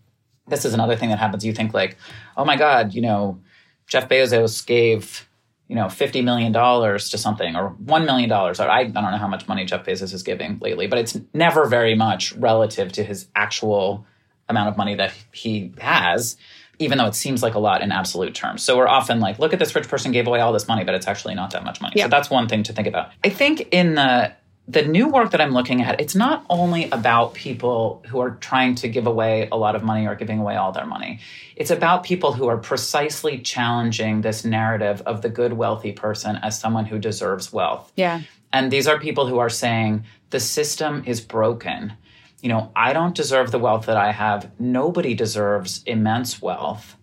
[0.48, 1.44] this is another thing that happens.
[1.44, 1.96] You think, like,
[2.36, 3.40] oh my God, you know,
[3.86, 5.25] Jeff Bezos gave
[5.68, 8.30] you know, $50 million to something or $1 million.
[8.30, 11.66] I, I don't know how much money Jeff Bezos is giving lately, but it's never
[11.66, 14.06] very much relative to his actual
[14.48, 16.36] amount of money that he has,
[16.78, 18.62] even though it seems like a lot in absolute terms.
[18.62, 20.94] So we're often like, look at this rich person gave away all this money, but
[20.94, 21.94] it's actually not that much money.
[21.96, 22.04] Yeah.
[22.04, 23.10] So that's one thing to think about.
[23.24, 24.32] I think in the
[24.68, 28.74] the new work that I'm looking at, it's not only about people who are trying
[28.76, 31.20] to give away a lot of money or giving away all their money.
[31.54, 36.58] It's about people who are precisely challenging this narrative of the good, wealthy person as
[36.58, 37.92] someone who deserves wealth.
[37.94, 38.22] Yeah.
[38.52, 41.92] And these are people who are saying the system is broken.
[42.40, 44.50] You know, I don't deserve the wealth that I have.
[44.58, 46.95] Nobody deserves immense wealth.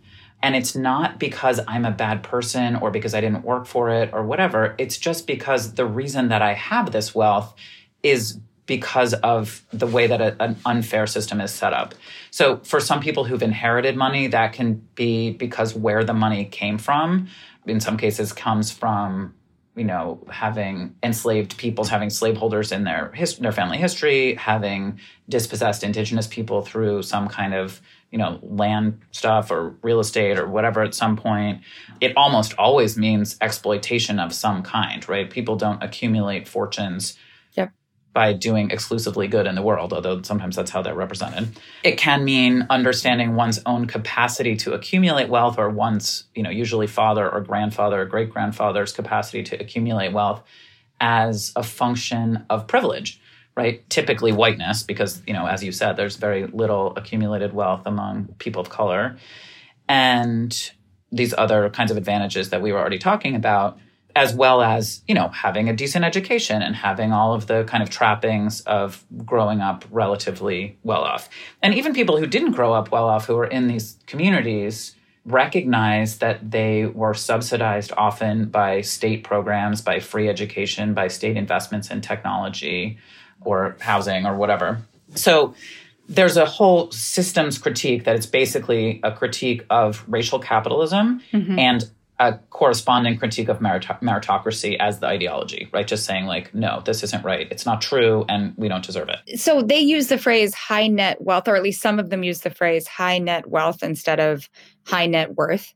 [0.44, 4.10] And it's not because I'm a bad person or because I didn't work for it
[4.12, 4.76] or whatever.
[4.78, 7.56] It's just because the reason that I have this wealth
[8.04, 11.96] is because of the way that a, an unfair system is set up.
[12.30, 16.78] So, for some people who've inherited money, that can be because where the money came
[16.78, 17.28] from,
[17.66, 19.34] in some cases, comes from
[19.76, 25.84] you know having enslaved peoples having slaveholders in their his, their family history having dispossessed
[25.84, 27.82] indigenous people through some kind of
[28.14, 31.62] you know, land stuff or real estate or whatever at some point,
[32.00, 35.32] it almost always means exploitation of some kind, right?
[35.32, 37.18] People don't accumulate fortunes
[37.54, 37.72] yep.
[38.14, 41.58] by doing exclusively good in the world, although sometimes that's how they're represented.
[41.84, 46.86] It can mean understanding one's own capacity to accumulate wealth or one's, you know, usually
[46.86, 50.44] father or grandfather or great grandfather's capacity to accumulate wealth
[51.02, 53.20] as a function of privilege
[53.56, 53.88] right?
[53.90, 58.62] Typically whiteness, because, you know, as you said, there's very little accumulated wealth among people
[58.62, 59.18] of color.
[59.88, 60.72] And
[61.12, 63.78] these other kinds of advantages that we were already talking about,
[64.16, 67.84] as well as, you know, having a decent education and having all of the kind
[67.84, 71.30] of trappings of growing up relatively well off.
[71.62, 74.96] And even people who didn't grow up well off, who were in these communities,
[75.26, 81.90] recognize that they were subsidized often by state programs, by free education, by state investments
[81.90, 82.98] in technology,
[83.46, 84.82] or housing or whatever.
[85.16, 85.56] So
[86.10, 91.58] there's a whole systems critique that it's basically a critique of racial capitalism mm-hmm.
[91.58, 91.90] and
[92.20, 95.88] a corresponding critique of merit- meritocracy as the ideology, right?
[95.88, 97.48] Just saying, like, no, this isn't right.
[97.52, 99.40] It's not true, and we don't deserve it.
[99.40, 102.42] So they use the phrase high net wealth, or at least some of them use
[102.42, 104.48] the phrase high net wealth instead of
[104.86, 105.74] high net worth.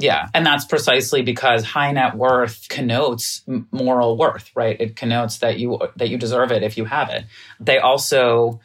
[0.00, 4.80] Yeah, and that's precisely because high net worth connotes moral worth, right?
[4.80, 7.24] It connotes that you that you deserve it if you have it.
[7.60, 8.60] They also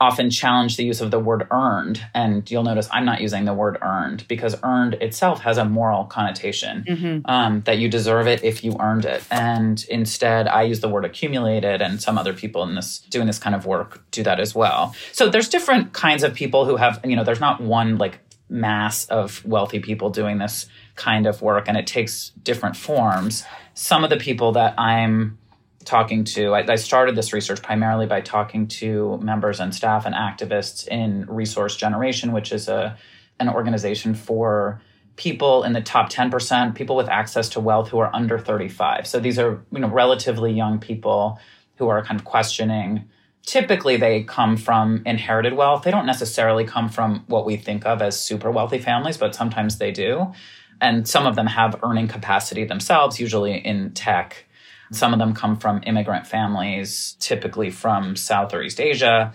[0.00, 3.54] often challenge the use of the word earned, and you'll notice I'm not using the
[3.54, 7.30] word earned because earned itself has a moral connotation mm-hmm.
[7.30, 11.04] um, that you deserve it if you earned it, and instead I use the word
[11.04, 14.54] accumulated, and some other people in this doing this kind of work do that as
[14.54, 14.94] well.
[15.12, 18.18] So there's different kinds of people who have you know there's not one like
[18.48, 20.66] mass of wealthy people doing this
[20.96, 23.44] kind of work and it takes different forms.
[23.74, 25.38] Some of the people that I'm
[25.84, 30.14] talking to, I, I, started this research primarily by talking to members and staff and
[30.14, 32.96] activists in Resource Generation, which is a
[33.40, 34.80] an organization for
[35.16, 39.06] people in the top 10%, people with access to wealth who are under 35.
[39.06, 41.38] So these are, you know, relatively young people
[41.76, 43.08] who are kind of questioning
[43.46, 45.82] typically they come from inherited wealth.
[45.82, 49.78] They don't necessarily come from what we think of as super wealthy families, but sometimes
[49.78, 50.32] they do.
[50.80, 54.46] And some of them have earning capacity themselves, usually in tech.
[54.92, 59.32] Some of them come from immigrant families, typically from South or East Asia.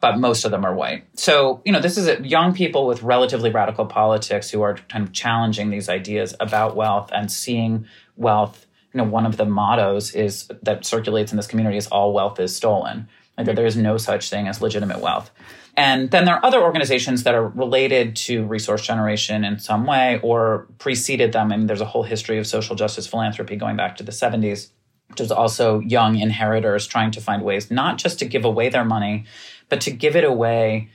[0.00, 1.04] but most of them are white.
[1.18, 5.12] So, you know, this is young people with relatively radical politics who are kind of
[5.12, 7.86] challenging these ideas about wealth and seeing
[8.16, 8.66] wealth.
[8.92, 12.38] You know, one of the mottos is that circulates in this community is all wealth
[12.38, 13.08] is stolen.
[13.38, 15.30] Like that there is no such thing as legitimate wealth.
[15.76, 20.18] And then there are other organizations that are related to resource generation in some way
[20.24, 21.52] or preceded them.
[21.52, 24.70] I mean, there's a whole history of social justice philanthropy going back to the 70s,
[25.06, 28.84] which is also young inheritors trying to find ways not just to give away their
[28.84, 29.24] money,
[29.68, 30.88] but to give it away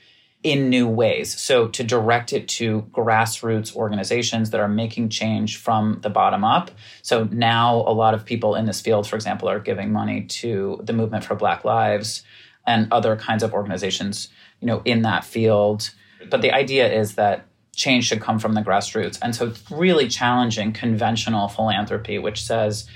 [0.44, 1.40] in new ways.
[1.40, 6.70] So to direct it to grassroots organizations that are making change from the bottom up.
[7.02, 10.82] So now a lot of people in this field, for example, are giving money to
[10.84, 12.24] the movement for Black Lives
[12.68, 14.30] and other kinds of organizations,
[14.60, 15.92] you know, in that field.
[16.30, 19.18] But the idea is that change should come from the grassroots.
[19.22, 22.88] And so it's really challenging conventional philanthropy, which says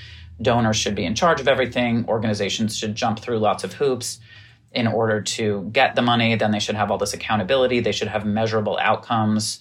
[0.41, 4.19] donors should be in charge of everything, organizations should jump through lots of hoops
[4.71, 7.79] in order to get the money, then they should have all this accountability.
[7.79, 9.59] They should have measurable outcomes.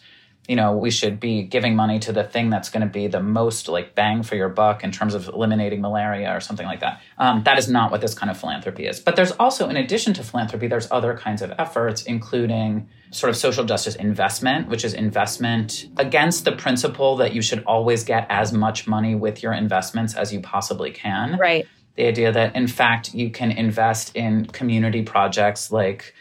[0.48, 3.20] You know, we should be giving money to the thing that's going to be the
[3.20, 7.00] most like bang for your buck in terms of eliminating malaria or something like that.
[7.18, 9.00] Um, that is not what this kind of philanthropy is.
[9.00, 13.36] But there's also, in addition to philanthropy, there's other kinds of efforts, including sort of
[13.36, 18.52] social justice investment, which is investment against the principle that you should always get as
[18.52, 21.36] much money with your investments as you possibly can.
[21.38, 26.14] Right the idea that in fact you can invest in community projects like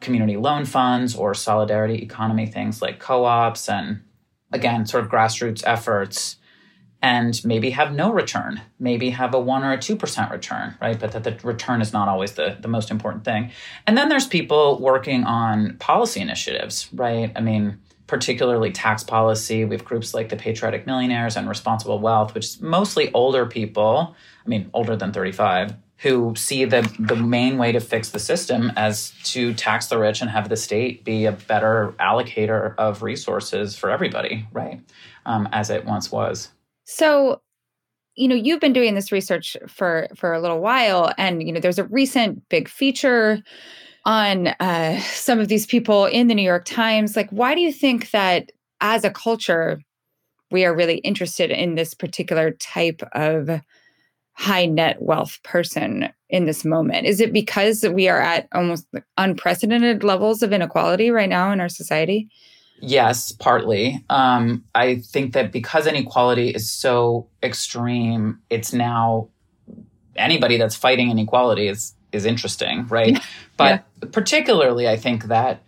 [0.00, 4.02] community loan funds or solidarity economy things like co-ops and
[4.52, 6.36] again sort of grassroots efforts
[7.00, 10.98] and maybe have no return maybe have a 1 or a 2% return right?
[10.98, 13.50] But that the return is not always the, the most important thing.
[13.86, 17.30] And then there's people working on policy initiatives right?
[17.36, 22.34] I mean particularly tax policy we have groups like the patriotic millionaires and responsible wealth
[22.34, 27.56] which is mostly older people I mean, older than 35, who see the, the main
[27.56, 31.24] way to fix the system as to tax the rich and have the state be
[31.24, 34.80] a better allocator of resources for everybody, right?
[35.24, 36.50] Um, as it once was.
[36.84, 37.40] So,
[38.16, 41.60] you know, you've been doing this research for for a little while, and you know,
[41.60, 43.42] there's a recent big feature
[44.04, 47.16] on uh, some of these people in the New York Times.
[47.16, 49.80] Like, why do you think that as a culture
[50.50, 53.48] we are really interested in this particular type of
[54.34, 57.06] high net wealth person in this moment?
[57.06, 58.86] Is it because we are at almost
[59.16, 62.28] unprecedented levels of inequality right now in our society?
[62.80, 64.04] Yes, partly.
[64.10, 69.28] Um, I think that because inequality is so extreme, it's now
[70.16, 73.18] anybody that's fighting inequality is is interesting, right?
[73.56, 74.08] but yeah.
[74.12, 75.62] particularly, I think that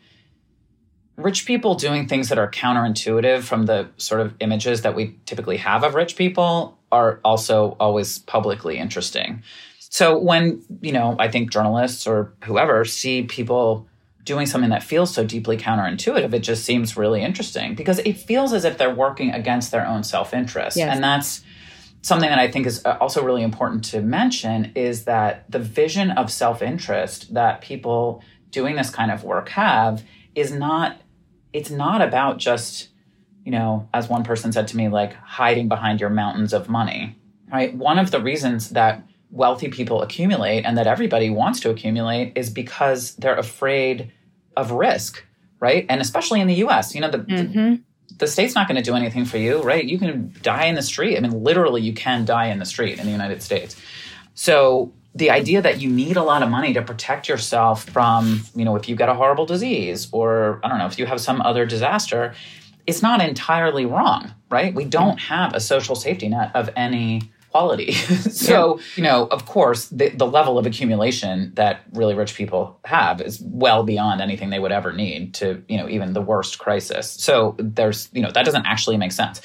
[1.16, 5.56] rich people doing things that are counterintuitive from the sort of images that we typically
[5.56, 9.42] have of rich people are also always publicly interesting.
[9.78, 13.88] So when, you know, I think journalists or whoever see people
[14.24, 18.52] doing something that feels so deeply counterintuitive, it just seems really interesting because it feels
[18.52, 20.76] as if they're working against their own self-interest.
[20.76, 20.94] Yes.
[20.94, 21.42] And that's
[22.06, 26.12] something that I think is uh, also really important to mention is that the vision
[26.12, 30.04] of self-interest that people doing this kind of work have
[30.34, 31.00] is not
[31.52, 32.90] it's not about just
[33.44, 37.16] you know, as one person said to me, like hiding behind your mountains of money,
[37.52, 37.72] right?
[37.74, 42.50] One of the reasons that wealthy people accumulate and that everybody wants to accumulate is
[42.50, 44.10] because they're afraid
[44.56, 45.24] of risk,
[45.60, 45.86] right?
[45.88, 47.52] And especially in the US, you know, the, mm-hmm.
[47.52, 47.82] the,
[48.18, 49.84] the state's not going to do anything for you, right?
[49.84, 51.16] You can die in the street.
[51.16, 53.76] I mean, literally, you can die in the street in the United States.
[54.34, 58.64] So the idea that you need a lot of money to protect yourself from, you
[58.64, 61.40] know, if you get a horrible disease or I don't know, if you have some
[61.40, 62.34] other disaster,
[62.86, 64.74] it's not entirely wrong, right?
[64.74, 65.34] We don't mm-hmm.
[65.34, 67.92] have a social safety net of any quality.
[68.30, 73.20] so, you know, of course, the, the level of accumulation that really rich people have
[73.20, 77.10] is well beyond anything they would ever need to, you know, even the worst crisis.
[77.10, 79.40] So there's, you know, that doesn't actually make sense.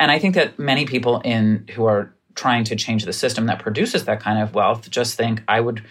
[0.00, 3.60] And I think that many people in who are trying to change the system that
[3.60, 5.84] produces that kind of wealth just think I would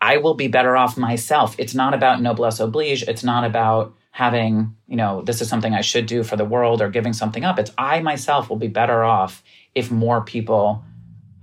[0.00, 1.56] I will be better off myself.
[1.58, 3.02] It's not about noblesse oblige.
[3.02, 6.82] It's not about having, you know, this is something I should do for the world
[6.82, 7.58] or giving something up.
[7.58, 9.42] It's I myself will be better off
[9.74, 10.84] if more people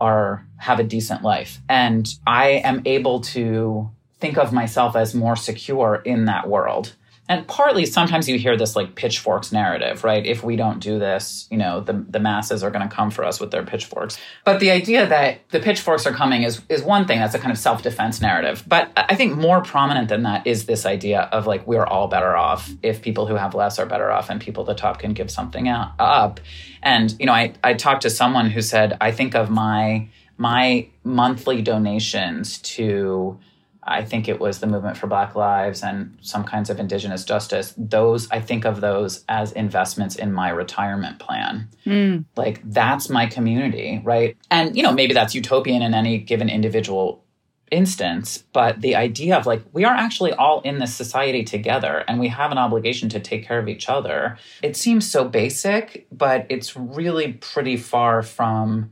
[0.04, 1.62] are have a decent life.
[1.70, 3.90] And I am able to
[4.20, 6.94] think of myself as more secure in that world
[7.30, 10.26] and partly sometimes you hear this like pitchforks narrative right?
[10.26, 13.24] If we don't do this you know the, the masses are going to come for
[13.24, 14.18] us with their pitchforks.
[14.46, 17.52] But the idea that the pitchforks are coming is is one thing that's a kind
[17.52, 18.64] of self-defense narrative.
[18.68, 22.36] But i think more prominent than that is this idea of like we're all better
[22.36, 25.14] off if people who have less are better off and people at the top can
[25.14, 26.40] give something up.
[26.82, 30.08] And you know i i talked to someone who said i think of my
[30.38, 33.40] my monthly donations to
[33.86, 37.74] I think it was the movement for Black Lives and some kinds of indigenous justice.
[37.78, 41.70] Those, I think of those as investments in my retirement plan.
[41.86, 42.26] Mm.
[42.36, 44.38] Like, that's my community, right?
[44.50, 47.24] And, you know, maybe that's utopian in any given individual
[47.72, 52.20] instance, but the idea of like, we are actually all in this society together and
[52.20, 54.38] we have an obligation to take care of each other.
[54.62, 58.92] It seems so basic, but it's really pretty far from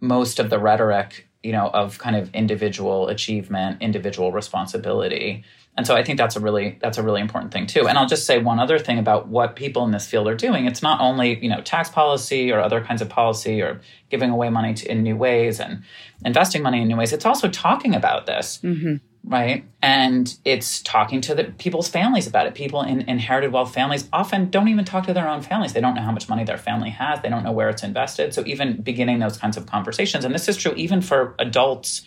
[0.00, 5.44] most of the rhetoric you know of kind of individual achievement individual responsibility.
[5.76, 7.86] And so i think that's a really that's a really important thing too.
[7.88, 10.66] And i'll just say one other thing about what people in this field are doing.
[10.66, 13.80] It's not only you know tax policy or other kinds of policy or
[14.10, 15.82] giving away money to, in new ways and
[16.24, 17.12] investing money in new ways.
[17.12, 18.60] It's also talking about this.
[18.62, 18.96] Mm-hmm
[19.26, 19.64] right?
[19.80, 22.54] And it's talking to the people's families about it.
[22.54, 25.72] People in inherited wealth families often don't even talk to their own families.
[25.72, 27.22] They don't know how much money their family has.
[27.22, 28.34] They don't know where it's invested.
[28.34, 32.02] So even beginning those kinds of conversations, and this is true even for adults,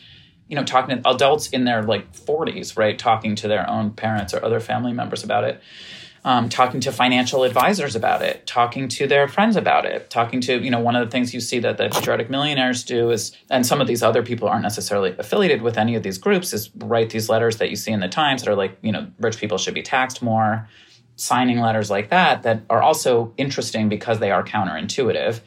[0.47, 2.97] you know, talking to adults in their like 40s, right?
[2.97, 5.61] Talking to their own parents or other family members about it
[6.27, 10.61] um, talking to financial advisors about it, talking to their friends about it, talking to,
[10.61, 13.65] you know, one of the things you see that the patriotic millionaires do is, and
[13.65, 17.11] some of these other people aren't necessarily affiliated with any of these groups, is write
[17.11, 19.57] these letters that you see in the Times that are like, you know, rich people
[19.57, 20.67] should be taxed more,
[21.15, 25.39] signing letters like that, that are also interesting because they are counterintuitive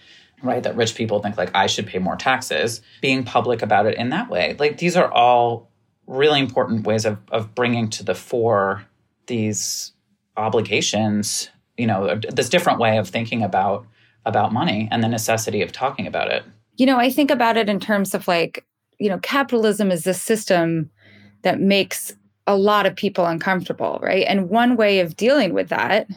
[0.42, 0.62] right?
[0.62, 4.08] That rich people think like I should pay more taxes, being public about it in
[4.08, 4.56] that way.
[4.58, 5.68] Like these are all
[6.06, 8.86] really important ways of, of bringing to the fore
[9.26, 9.92] these
[10.40, 13.86] obligations you know this different way of thinking about
[14.26, 16.44] about money and the necessity of talking about it.
[16.76, 18.64] You know i think about it in terms of like
[18.98, 20.90] you know capitalism is a system
[21.42, 22.14] that makes
[22.46, 24.24] a lot of people uncomfortable right?
[24.26, 26.08] And one way of dealing with that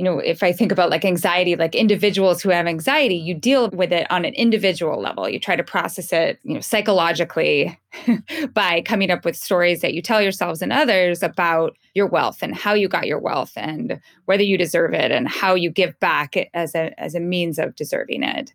[0.00, 3.68] you know, if I think about like anxiety, like individuals who have anxiety, you deal
[3.68, 5.28] with it on an individual level.
[5.28, 7.78] You try to process it, you know, psychologically
[8.54, 12.54] by coming up with stories that you tell yourselves and others about your wealth and
[12.54, 16.34] how you got your wealth and whether you deserve it and how you give back
[16.54, 18.54] as a as a means of deserving it.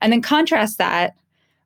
[0.00, 1.14] And then contrast that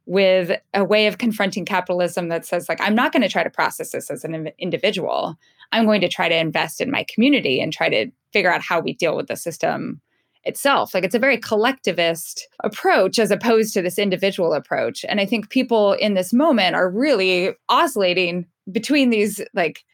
[0.06, 3.50] with a way of confronting capitalism that says like i'm not going to try to
[3.50, 5.38] process this as an individual
[5.72, 8.80] i'm going to try to invest in my community and try to figure out how
[8.80, 10.00] we deal with the system
[10.44, 10.94] itself.
[10.94, 15.04] Like it's a very collectivist approach as opposed to this individual approach.
[15.08, 19.84] And i think people in this moment are really oscillating between these like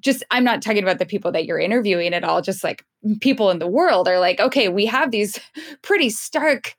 [0.00, 2.84] just i'm not talking about the people that you're interviewing at all just like
[3.20, 5.40] people in the world are like okay we have these
[5.82, 6.74] pretty stark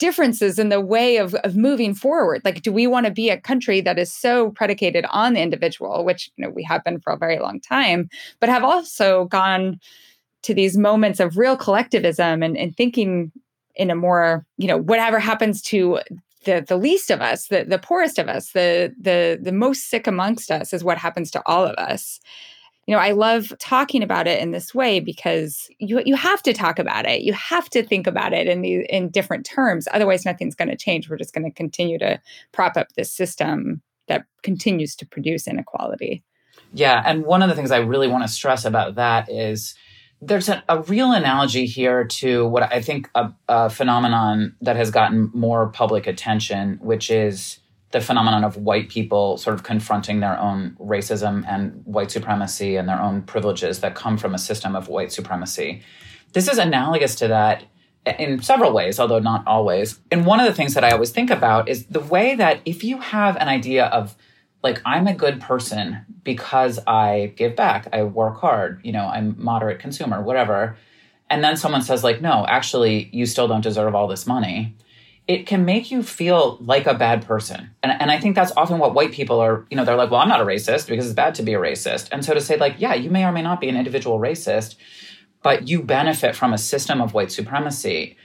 [0.00, 2.42] differences in the way of, of moving forward.
[2.44, 6.04] Like do we want to be a country that is so predicated on the individual
[6.04, 8.08] which you know we have been for a very long time
[8.40, 9.78] but have also gone
[10.42, 13.30] to these moments of real collectivism and, and thinking
[13.76, 16.00] in a more you know whatever happens to
[16.44, 20.06] the the least of us the the poorest of us the the the most sick
[20.06, 22.20] amongst us is what happens to all of us
[22.90, 26.52] you know, I love talking about it in this way because you you have to
[26.52, 27.20] talk about it.
[27.20, 29.86] You have to think about it in the in different terms.
[29.92, 31.08] Otherwise, nothing's going to change.
[31.08, 32.20] We're just going to continue to
[32.50, 36.24] prop up this system that continues to produce inequality.
[36.74, 39.76] Yeah, and one of the things I really want to stress about that is
[40.20, 44.90] there's a, a real analogy here to what I think a, a phenomenon that has
[44.90, 47.60] gotten more public attention, which is
[47.92, 52.88] the phenomenon of white people sort of confronting their own racism and white supremacy and
[52.88, 55.82] their own privileges that come from a system of white supremacy.
[56.32, 57.64] This is analogous to that
[58.18, 59.98] in several ways, although not always.
[60.10, 62.84] And one of the things that I always think about is the way that if
[62.84, 64.16] you have an idea of
[64.62, 69.34] like I'm a good person because I give back, I work hard, you know, I'm
[69.38, 70.76] moderate consumer, whatever.
[71.28, 74.76] And then someone says like, "No, actually you still don't deserve all this money."
[75.30, 77.70] It can make you feel like a bad person.
[77.84, 80.20] And, and I think that's often what white people are, you know, they're like, well,
[80.20, 82.08] I'm not a racist because it's bad to be a racist.
[82.10, 84.74] And so to say, like, yeah, you may or may not be an individual racist,
[85.40, 88.16] but you benefit from a system of white supremacy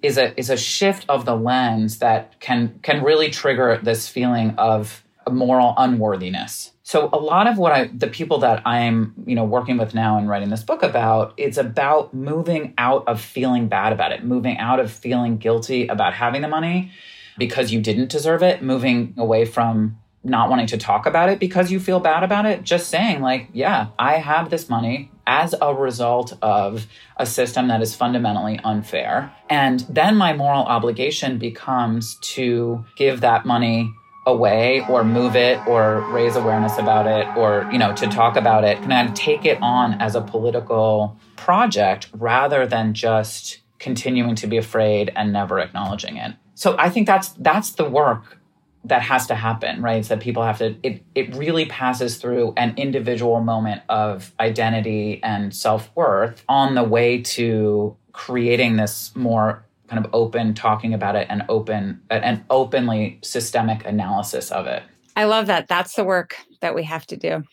[0.00, 4.54] is a is a shift of the lens that can can really trigger this feeling
[4.56, 9.44] of moral unworthiness so a lot of what i the people that i'm you know
[9.44, 13.92] working with now and writing this book about it's about moving out of feeling bad
[13.92, 16.92] about it moving out of feeling guilty about having the money
[17.36, 21.70] because you didn't deserve it moving away from not wanting to talk about it because
[21.72, 25.74] you feel bad about it just saying like yeah i have this money as a
[25.74, 29.34] result of a system that is fundamentally unfair.
[29.48, 33.92] And then my moral obligation becomes to give that money
[34.26, 38.64] away or move it or raise awareness about it or you know to talk about
[38.64, 44.46] it kind of take it on as a political project rather than just continuing to
[44.46, 48.38] be afraid and never acknowledging it so i think that's that's the work
[48.84, 49.98] that has to happen, right?
[49.98, 55.20] It's that people have to, it, it really passes through an individual moment of identity
[55.22, 61.16] and self worth on the way to creating this more kind of open talking about
[61.16, 64.82] it and open uh, and openly systemic analysis of it.
[65.16, 65.68] I love that.
[65.68, 67.44] That's the work that we have to do.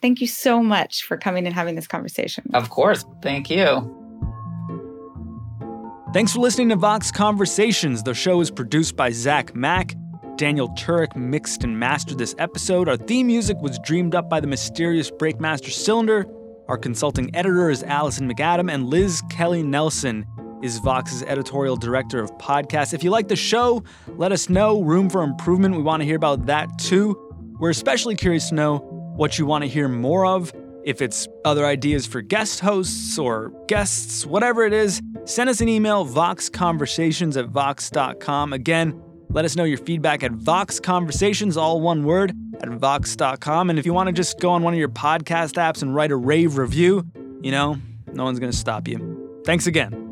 [0.00, 2.50] Thank you so much for coming and having this conversation.
[2.52, 3.04] Of course.
[3.22, 4.00] Thank you.
[6.12, 8.02] Thanks for listening to Vox Conversations.
[8.02, 9.94] The show is produced by Zach Mack.
[10.36, 12.88] Daniel Turek mixed and mastered this episode.
[12.88, 16.26] Our theme music was dreamed up by the mysterious Breakmaster Cylinder.
[16.68, 20.26] Our consulting editor is Allison McAdam, and Liz Kelly Nelson
[20.64, 22.94] is Vox's editorial director of podcasts.
[22.94, 23.84] If you like the show,
[24.16, 24.80] let us know.
[24.80, 25.76] Room for improvement.
[25.76, 27.20] We want to hear about that too.
[27.60, 28.78] We're especially curious to know
[29.16, 30.52] what you want to hear more of.
[30.82, 35.68] If it's other ideas for guest hosts or guests, whatever it is, send us an
[35.68, 38.54] email, voxconversations at vox.com.
[38.54, 43.68] Again, let us know your feedback at voxconversations, all one word, at vox.com.
[43.68, 46.10] And if you want to just go on one of your podcast apps and write
[46.10, 47.04] a rave review,
[47.42, 47.76] you know,
[48.14, 49.42] no one's going to stop you.
[49.44, 50.03] Thanks again.